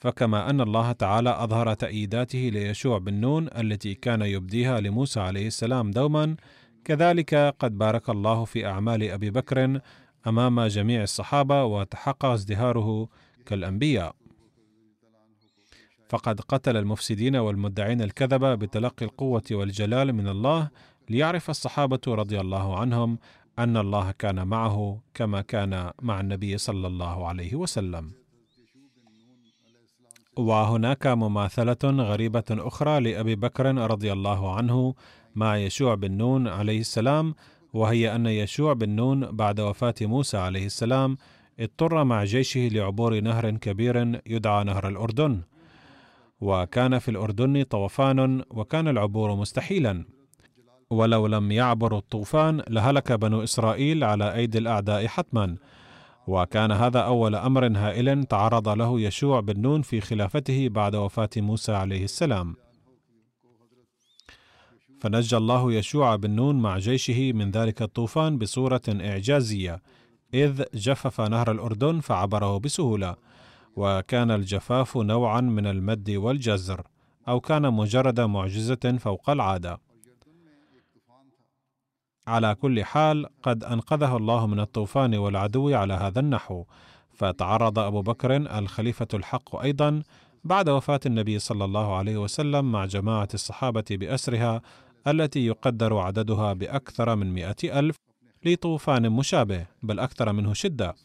[0.05, 5.91] فكما أن الله تعالى أظهر تأييداته ليشوع بن نون التي كان يبديها لموسى عليه السلام
[5.91, 6.35] دوما،
[6.83, 9.79] كذلك قد بارك الله في أعمال أبي بكر
[10.27, 13.09] أمام جميع الصحابة وتحقق ازدهاره
[13.45, 14.15] كالأنبياء.
[16.09, 20.69] فقد قتل المفسدين والمدعين الكذب بتلقي القوة والجلال من الله
[21.09, 23.19] ليعرف الصحابة رضي الله عنهم
[23.59, 28.24] أن الله كان معه كما كان مع النبي صلى الله عليه وسلم.
[30.37, 34.93] وهناك مماثلة غريبة أخرى لأبي بكر رضي الله عنه
[35.35, 37.35] مع يشوع بن نون عليه السلام
[37.73, 41.17] وهي أن يشوع بن نون بعد وفاة موسى عليه السلام
[41.59, 45.41] اضطر مع جيشه لعبور نهر كبير يدعى نهر الأردن.
[46.41, 50.05] وكان في الأردن طوفان وكان العبور مستحيلا.
[50.89, 55.55] ولو لم يعبر الطوفان لهلك بنو إسرائيل على أيدي الأعداء حتما.
[56.27, 61.71] وكان هذا أول أمر هائل تعرض له يشوع بن نون في خلافته بعد وفاة موسى
[61.71, 62.55] عليه السلام.
[64.99, 69.81] فنجى الله يشوع بن نون مع جيشه من ذلك الطوفان بصورة إعجازية
[70.33, 73.15] إذ جفف نهر الأردن فعبره بسهولة
[73.75, 76.81] وكان الجفاف نوعا من المد والجزر
[77.27, 79.79] أو كان مجرد معجزة فوق العادة.
[82.27, 86.63] على كل حال قد أنقذه الله من الطوفان والعدو على هذا النحو.
[87.13, 90.03] فتعرض أبو بكر الخليفة الحق أيضا
[90.43, 94.61] بعد وفاة النبي صلى الله عليه وسلم مع جماعة الصحابة بأسرها
[95.07, 97.95] التي يقدر عددها بأكثر من مائه ألف
[98.45, 100.95] لطوفان مشابه بل أكثر منه شدة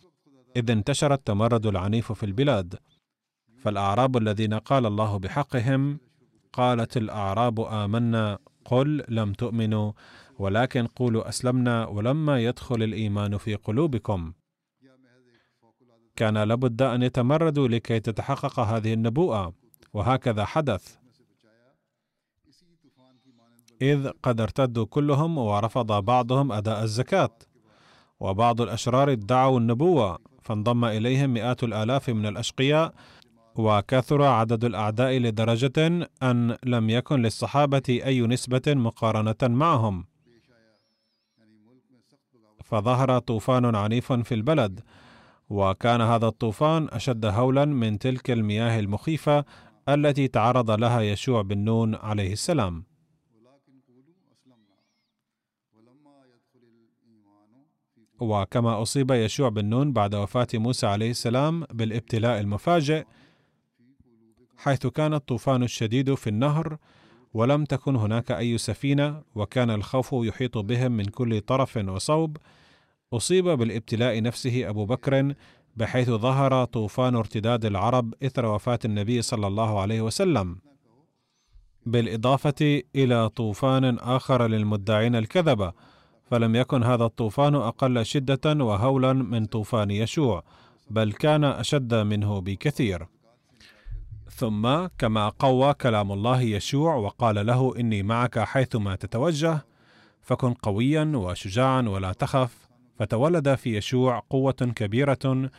[0.57, 2.75] إذ انتشر التمرد العنيف في البلاد.
[3.63, 5.99] فالأعراب الذين قال الله بحقهم
[6.53, 9.93] قالت الأعراب آمنا قل لم تؤمنوا.
[10.41, 14.33] ولكن قولوا أسلمنا ولما يدخل الإيمان في قلوبكم.
[16.17, 19.55] كان لابد أن يتمردوا لكي تتحقق هذه النبوءة.
[19.93, 20.97] وهكذا حدث.
[23.83, 27.39] إذ قد ارتدوا كلهم ورفض بعضهم أداء الزكاة.
[28.21, 32.95] وبعض الأشرار ادعوا النبوة فانضم إليهم مئات الآلاف من الأشقياء.
[33.55, 40.10] وكثر عدد الأعداء لدرجة أن لم يكن للصحابة أي نسبة مقارنة معهم.
[42.71, 44.81] فظهر طوفان عنيف في البلد
[45.51, 49.45] وكان هذا الطوفان أشد هولا من تلك المياه المخيفة
[49.89, 52.85] التي تعرض لها يشوع بن نون عليه السلام.
[58.21, 63.05] وكما أصيب يشوع بن نون بعد وفاة موسى عليه السلام بالابتلاء المفاجئ
[64.57, 66.77] حيث كان الطوفان الشديد في النهر
[67.35, 72.37] ولم تكن هناك أي سفينة وكان الخوف يحيط بهم من كل طرف وصوب
[73.13, 75.35] أصيب بالابتلاء نفسه أبو بكر
[75.77, 80.59] بحيث ظهر طوفان ارتداد العرب إثر وفاة النبي صلى الله عليه وسلم.
[81.87, 85.73] بالإضافة إلى طوفان آخر للمدعين الكذبة
[86.31, 90.43] فلم يكن هذا الطوفان أقل شدة وهولا من طوفان يشوع
[90.91, 93.07] بل كان أشد منه بكثير.
[94.31, 99.67] ثم كما قوى كلام الله يشوع وقال له إني معك حيثما تتوجه
[100.23, 102.70] فكن قويا وشجاعا ولا تخف.
[103.01, 105.51] فتولد في يشوع قوة كبيرة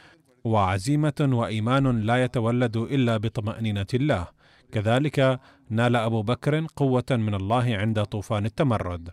[0.43, 4.27] وعزيمة وإيمان لا يتولد إلا بطمأنينة الله،
[4.71, 5.39] كذلك
[5.69, 9.09] نال أبو بكر قوة من الله عند طوفان التمرد.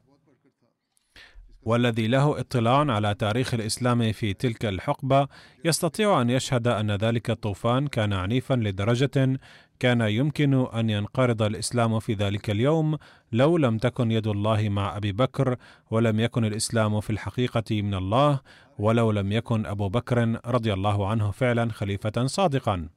[1.62, 5.28] والذي له اطلاع على تاريخ الإسلام في تلك الحقبة
[5.64, 9.38] يستطيع أن يشهد أن ذلك الطوفان كان عنيفا لدرجة
[9.80, 12.98] كان يمكن أن ينقرض الإسلام في ذلك اليوم
[13.32, 15.56] لو لم تكن يد الله مع أبي بكر
[15.90, 18.40] ولم يكن الإسلام في الحقيقة من الله
[18.78, 22.88] ولو لم يكن أبو بكر رضي الله عنه فعلا خليفة صادقا.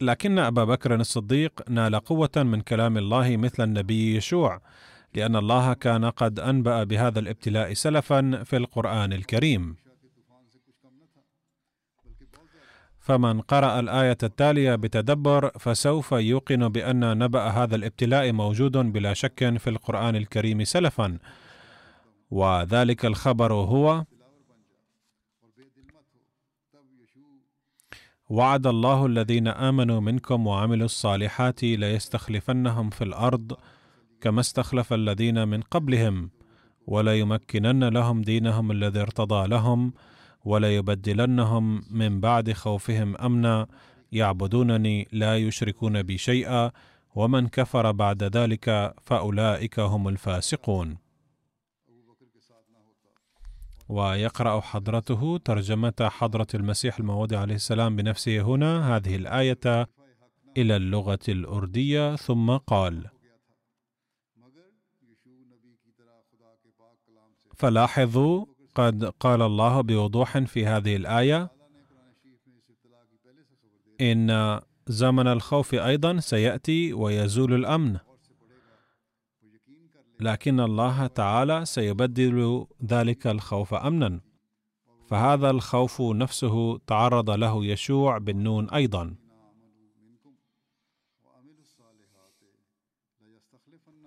[0.00, 4.60] لكن أبا بكر الصديق نال قوة من كلام الله مثل النبي يشوع
[5.14, 9.85] لأن الله كان قد أنبأ بهذا الابتلاء سلفا في القرآن الكريم.
[13.06, 19.70] فمن قرأ الآية التالية بتدبر فسوف يوقن بأن نبأ هذا الابتلاء موجود بلا شك في
[19.70, 21.18] القرآن الكريم سلفا.
[22.30, 24.04] وذلك الخبر هو
[28.28, 33.56] وعد الله الذين آمنوا منكم وعملوا الصالحات ليستخلفنهم في الأرض
[34.20, 36.30] كما استخلف الذين من قبلهم
[36.86, 39.92] وليمكنن لهم دينهم الذي ارتضى لهم
[40.46, 43.66] وليبدلنهم من بعد خوفهم أمنا
[44.12, 46.70] يعبدونني لا يشركون بي شيئا
[47.14, 50.98] ومن كفر بعد ذلك فأولئك هم الفاسقون.
[53.88, 59.86] ويقرأ حضرته ترجمة حضرة المسيح الموعود عليه السلام بنفسه هنا هذه الآية
[60.56, 63.06] إلى اللغة الأردية ثم قال
[67.56, 71.50] فلاحظوا قد قال الله بوضوح في هذه الآية
[74.00, 77.98] إن زمن الخوف أيضا سيأتي ويزول الأمن.
[80.20, 84.20] لكن الله تعالى سيبدل ذلك الخوف امنا.
[85.06, 89.14] فهذا الخوف نفسه تعرض له يشوع بالنون أيضا.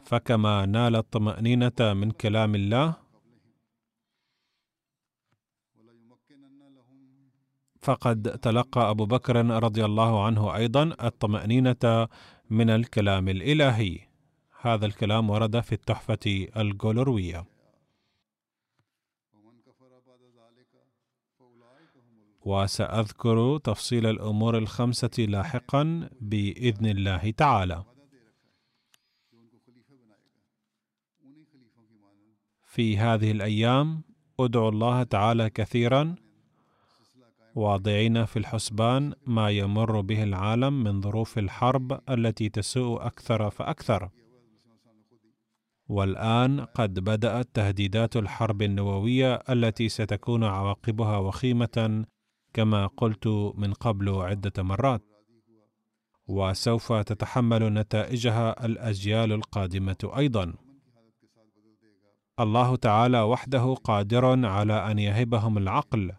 [0.05, 3.09] فكما نال الطمأنينة من كلام الله
[7.89, 12.07] فقد تلقى أبو بكر رضي الله عنه أيضا الطمأنينة
[12.49, 13.99] من الكلام الإلهي.
[14.61, 17.45] هذا الكلام ورد في التحفة الجولروية.
[22.45, 27.83] وسأذكر تفصيل الأمور الخمسة لاحقا بإذن الله تعالى.
[32.65, 34.01] في هذه الأيام
[34.39, 36.28] أدعو الله تعالى كثيرا
[37.56, 44.10] واضعين في الحسبان ما يمر به العالم من ظروف الحرب التي تسوء أكثر فأكثر.
[45.88, 52.06] والآن قد بدأت تهديدات الحرب النووية التي ستكون عواقبها وخيمة
[52.54, 55.02] كما قلت من قبل عدة مرات.
[56.28, 60.54] وسوف تتحمل نتائجها الأجيال القادمة أيضا.
[62.39, 66.12] الله تعالى وحده قادر على أن يهبهم العقل.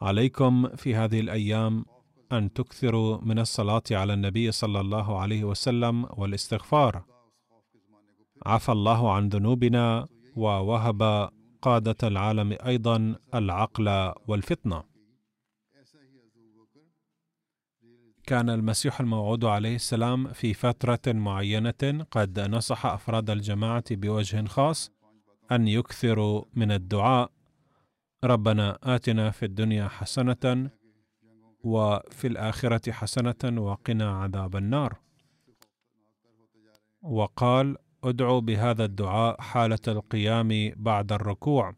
[0.00, 1.84] عليكم في هذه الأيام
[2.32, 7.04] أن تكثروا من الصلاة على النبي صلى الله عليه وسلم والاستغفار.
[8.46, 11.30] عفى الله عن ذنوبنا ووهب
[11.62, 14.82] قادة العالم أيضا العقل والفطنة.
[18.26, 24.90] كان المسيح الموعود عليه السلام في فترة معينة قد نصح أفراد الجماعة بوجه خاص
[25.52, 27.35] أن يكثروا من الدعاء.
[28.24, 30.70] ربنا آتنا في الدنيا حسنة
[31.64, 34.96] وفي الآخرة حسنة وقنا عذاب النار.
[37.02, 41.74] وقال: ادعوا بهذا الدعاء حالة القيام بعد الركوع.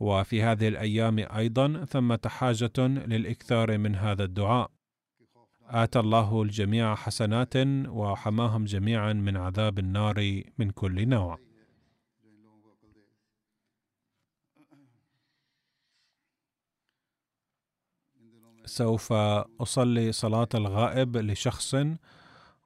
[0.00, 4.70] وفي هذه الأيام أيضا ثمة حاجة للإكثار من هذا الدعاء.
[5.64, 7.56] آتى الله الجميع حسنات
[7.88, 11.49] وحماهم جميعا من عذاب النار من كل نوع.
[18.70, 19.12] سوف
[19.60, 21.76] أصلي صلاة الغائب لشخص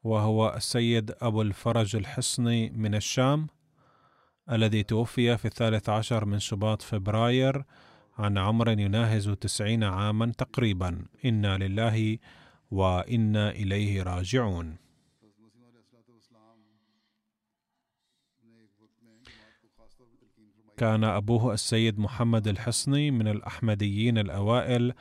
[0.04, 3.46] وهو السيد أبو الفرج الحصني من الشام
[4.52, 7.64] الذي توفي في الثالث عشر من شباط فبراير
[8.18, 11.04] عن عمر يناهز تسعين عاما تقريبا.
[11.24, 12.18] إنا لله
[12.70, 14.76] وإنا إليه راجعون.
[20.76, 24.94] كان أبوه السيد محمد الحصني من الأحمديين الأوائل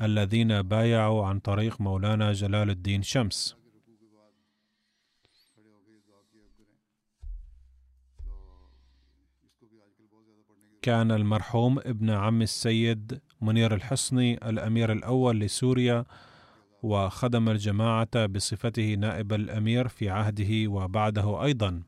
[0.00, 3.56] الذين بايعوا عن طريق مولانا جلال الدين شمس.
[10.82, 16.04] كان المرحوم ابن عم السيد منير الحصني الأمير الأول لسوريا
[16.82, 21.82] وخدم الجماعة بصفته نائب الأمير في عهده وبعده أيضا.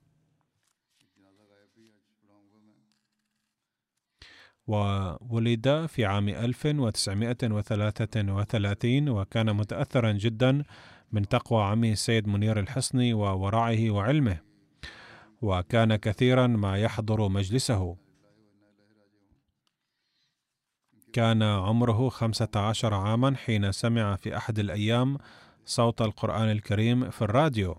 [4.71, 10.63] وولد في عام 1933 وكان متأثرا جدا
[11.13, 14.39] من تقوى عمه السيد منير الحصني وورعه وعلمه
[15.43, 17.97] وكان كثيرا ما يحضر مجلسه.
[21.13, 25.19] كان عمره خمسة عشر عاما حين سمع في أحد الأيام
[25.65, 27.77] صوت القرآن الكريم في الراديو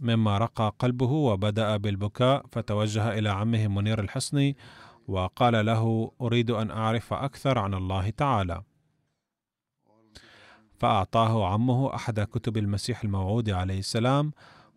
[0.00, 4.56] مما رقى قلبه وبدأ بالبكاء فتوجه إلى عمه منير الحصني
[5.10, 8.62] وقال له أريد أن أعرف أكثر عن الله تعالى.
[10.78, 14.32] فأعطاه عمه أحد كتب المسيح الموعود عليه السلام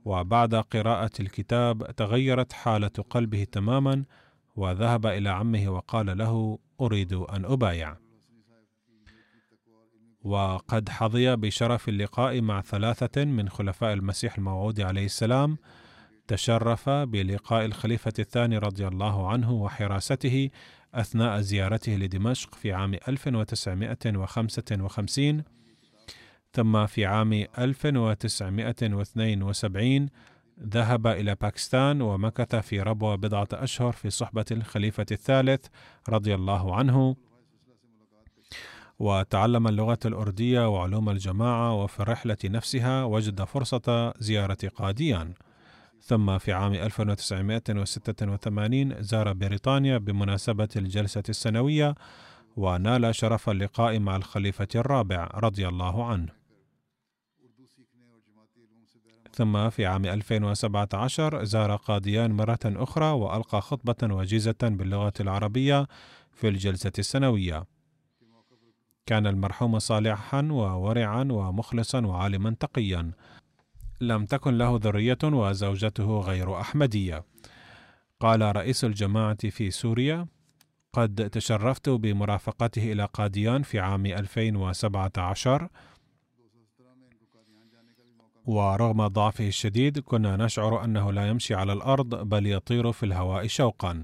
[0.05, 4.03] وبعد قراءة الكتاب تغيرت حالة قلبه تماما
[4.55, 7.97] وذهب إلى عمه وقال له أريد أن أبايع.
[10.23, 15.57] وقد حظي بشرف اللقاء مع ثلاثة من خلفاء المسيح الموعود عليه السلام
[16.27, 20.49] تشرف بلقاء الخليفة الثاني رضي الله عنه وحراسته
[20.93, 25.43] أثناء زيارته لدمشق في عام 1955
[26.53, 30.09] ثم في عام 1972
[30.63, 35.65] ذهب إلى باكستان ومكث في ربوة بضعة أشهر في صحبة الخليفة الثالث
[36.09, 37.15] رضي الله عنه.
[38.99, 45.33] وتعلم اللغة الأردية وعلوم الجماعة وفي الرحلة نفسها وجد فرصة زيارة قاديان
[46.05, 51.95] ثم في عام 1986 زار بريطانيا بمناسبة الجلسة السنوية
[52.57, 56.43] ونال شرف اللقاء مع الخليفة الرابع رضي الله عنه
[59.33, 65.87] ثم في عام 2017 زار قاديان مرة أخرى وألقى خطبة وجيزة باللغة العربية
[66.31, 67.63] في الجلسة السنوية.
[69.05, 73.11] كان المرحوم صالحا وورعا ومخلصا وعالما تقيا.
[74.07, 77.25] لم تكن له ذرية وزوجته غير أحمدية.
[78.19, 80.27] قال رئيس الجماعة في سوريا:
[80.93, 85.69] قد تشرفت بمرافقته إلى قاديان في عام 2017
[88.45, 94.03] ورغم ضعفه الشديد كنا نشعر أنه لا يمشي على الأرض بل يطير في الهواء شوقا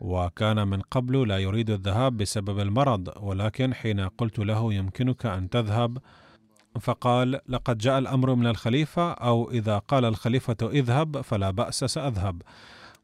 [0.00, 5.98] وكان من قبل لا يريد الذهاب بسبب المرض ولكن حين قلت له يمكنك أن تذهب
[6.80, 12.42] فقال لقد جاء الأمر من الخليفة أو إذا قال الخليفة اذهب فلا بأس سأذهب.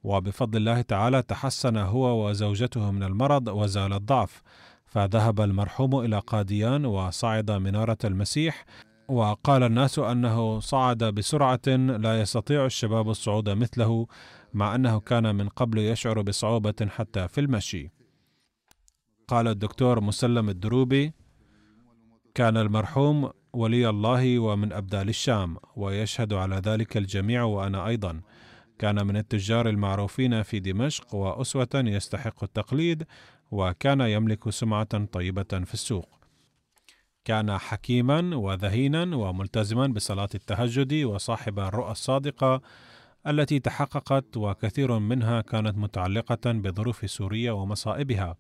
[0.05, 4.43] وبفضل الله تعالى تحسن هو وزوجته من المرض وزال الضعف.
[4.87, 8.65] فذهب المرحوم إلى قاديان وصعد منارة المسيح
[9.09, 14.07] وقال الناس أنه صعد بسرعة لا يستطيع الشباب الصعود مثله
[14.55, 17.91] مع أنه كان من قبل يشعر بصعوبة حتى في المشي.
[19.29, 21.13] قال الدكتور مسلم الدروبي
[22.35, 28.21] كان المرحوم ولي الله ومن أبدال الشام ويشهد على ذلك الجميع وأنا أيضا
[28.79, 33.07] كان من التجار المعروفين في دمشق وأسوة يستحق التقليد
[33.51, 36.09] وكان يملك سمعة طيبة في السوق
[37.25, 42.63] كان حكيما وذهينا وملتزما بصلاة التهجد وصاحب الرؤى الصادقة
[43.27, 48.37] التي تحققت وكثير منها كانت متعلقة بظروف سوريا ومصائبها.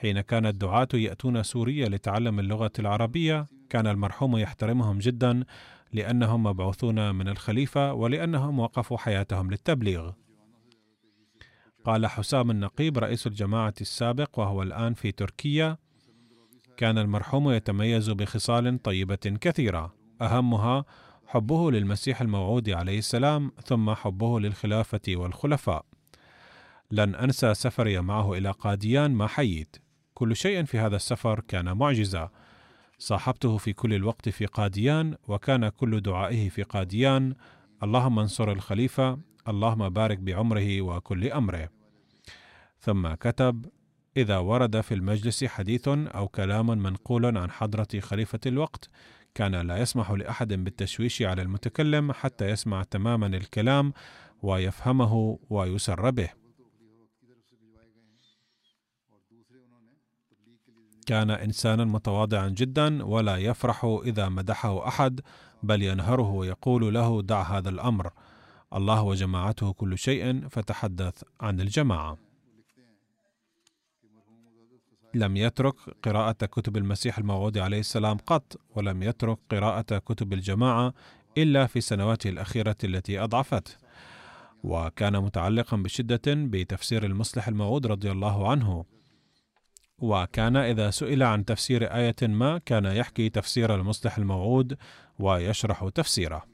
[0.00, 5.44] حين كان الدعاة يأتون سوريا لتعلم اللغة العربية، كان المرحوم يحترمهم جدا
[5.92, 10.12] لأنهم مبعوثون من الخليفة ولأنهم وقفوا حياتهم للتبليغ.
[11.84, 15.76] قال حسام النقيب رئيس الجماعة السابق وهو الآن في تركيا:
[16.76, 20.84] كان المرحوم يتميز بخصال طيبة كثيرة أهمها
[21.26, 25.84] حبه للمسيح الموعود عليه السلام ثم حبه للخلافة والخلفاء.
[26.90, 29.87] لن أنسى سفري معه إلى قاديان ما حييت.
[30.18, 32.30] كل شيء في هذا السفر كان معجزة.
[32.98, 37.34] صاحبته في كل الوقت في قاديان وكان كل دعائه في قاديان
[37.82, 41.68] اللهم انصر الخليفة اللهم بارك بعمره وكل أمره.
[42.80, 43.66] ثم كتب
[44.16, 48.88] إذا ورد في المجلس حديث أو كلام منقول عن حضرة خليفة الوقت
[49.34, 53.92] كان لا يسمح لأحد بالتشويش على المتكلم حتى يسمع تماما الكلام
[54.42, 56.47] ويفهمه ويسر به.
[61.08, 65.20] كان إنسانا متواضعا جدا ولا يفرح إذا مدحه أحد
[65.62, 68.10] بل ينهره ويقول له دع هذا الأمر.
[68.74, 72.18] الله وجماعته كل شيء فتحدث عن الجماعة.
[75.14, 80.94] لم يترك قراءة كتب المسيح الموعود عليه السلام قط ولم يترك قراءة كتب الجماعة
[81.38, 83.72] إلا في سنواته الأخيرة التي أضعفته.
[84.64, 88.97] وكان متعلقا بشدة بتفسير المصلح الموعود رضي الله عنه.
[89.98, 94.76] وكان إذا سئل عن تفسير آية ما كان يحكي تفسير المصلح الموعود
[95.18, 96.44] ويشرح تفسيره.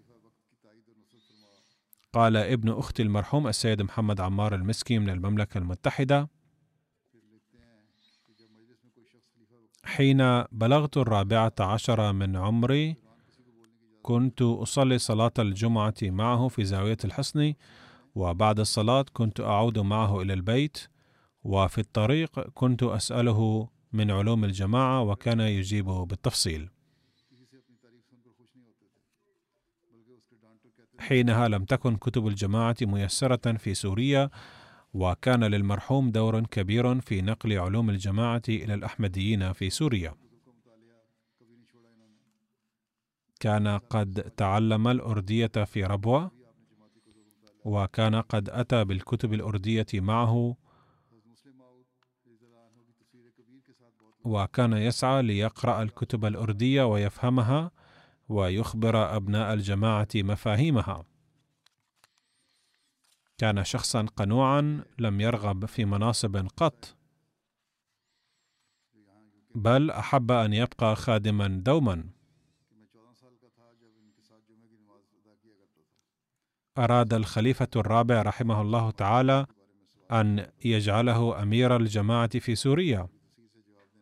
[2.12, 6.28] قال ابن أختي المرحوم السيد محمد عمار المسكي من المملكة المتحدة
[9.84, 12.96] حين بلغت الرابعة عشر من عمري
[14.02, 17.54] كنت أصلي صلاة الجمعة معه في زاوية الحصن
[18.14, 20.88] وبعد الصلاة كنت أعود معه إلى البيت
[21.44, 26.70] وفي الطريق كنت أسأله من علوم الجماعة وكان يجيب بالتفصيل.
[30.98, 34.30] حينها لم تكن كتب الجماعة ميسرة في سوريا
[34.94, 40.14] وكان للمرحوم دور كبير في نقل علوم الجماعة إلى الأحمديين في سوريا.
[43.40, 46.30] كان قد تعلم الأردية في ربوة
[47.64, 50.56] وكان قد أتى بالكتب الأردية معه
[54.24, 57.70] وكان يسعى ليقرأ الكتب الأردية ويفهمها
[58.28, 61.04] ويخبر أبناء الجماعة مفاهيمها.
[63.38, 66.96] كان شخصا قنوعا لم يرغب في مناصب قط
[69.54, 72.04] بل أحب أن يبقى خادما دوما.
[76.78, 79.46] أراد الخليفة الرابع رحمه الله تعالى
[80.20, 83.08] أن يجعله أمير الجماعة في سوريا.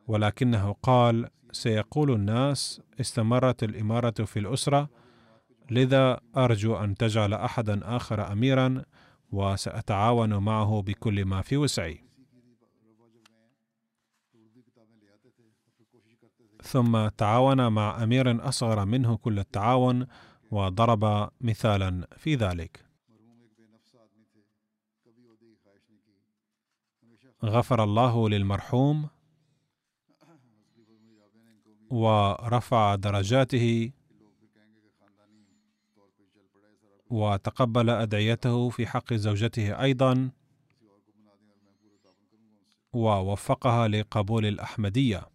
[0.07, 4.89] ولكنه قال سيقول الناس استمرت الإمارة في الأسرة
[5.71, 8.83] لذا أرجو أن تجعل أحدا آخر اميرا
[9.33, 12.05] وسأتعاون معه بكل ما في وسعي.
[16.63, 20.07] ثم تعاون مع أمير أصغر منه كل التعاون
[20.51, 22.92] وضرب مثالا في ذلك.
[27.45, 29.09] غفر الله للمرحوم
[31.91, 33.93] ورفع درجاته
[37.11, 40.31] وتقبل أدعيته في حق زوجته أيضا
[42.93, 45.29] ووفقها لقبول الأحمدية.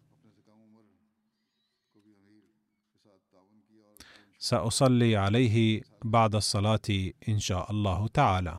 [4.38, 8.58] سأصلي عليه بعد الصلاة إن شاء الله تعالى.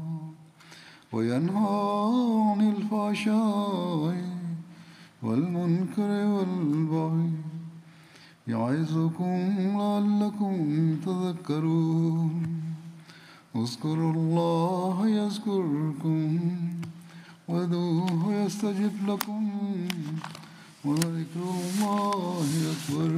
[1.13, 1.81] وينهى
[2.49, 4.15] عن الفحشاء
[5.23, 7.31] والمنكر والبغي
[8.47, 9.37] يعظكم
[9.77, 10.55] لعلكم
[11.05, 12.33] تذكرون.
[13.55, 16.39] اذكروا الله يذكركم
[17.47, 19.49] وادعوه يستجب لكم
[20.85, 23.11] ولذكر الله أكبر.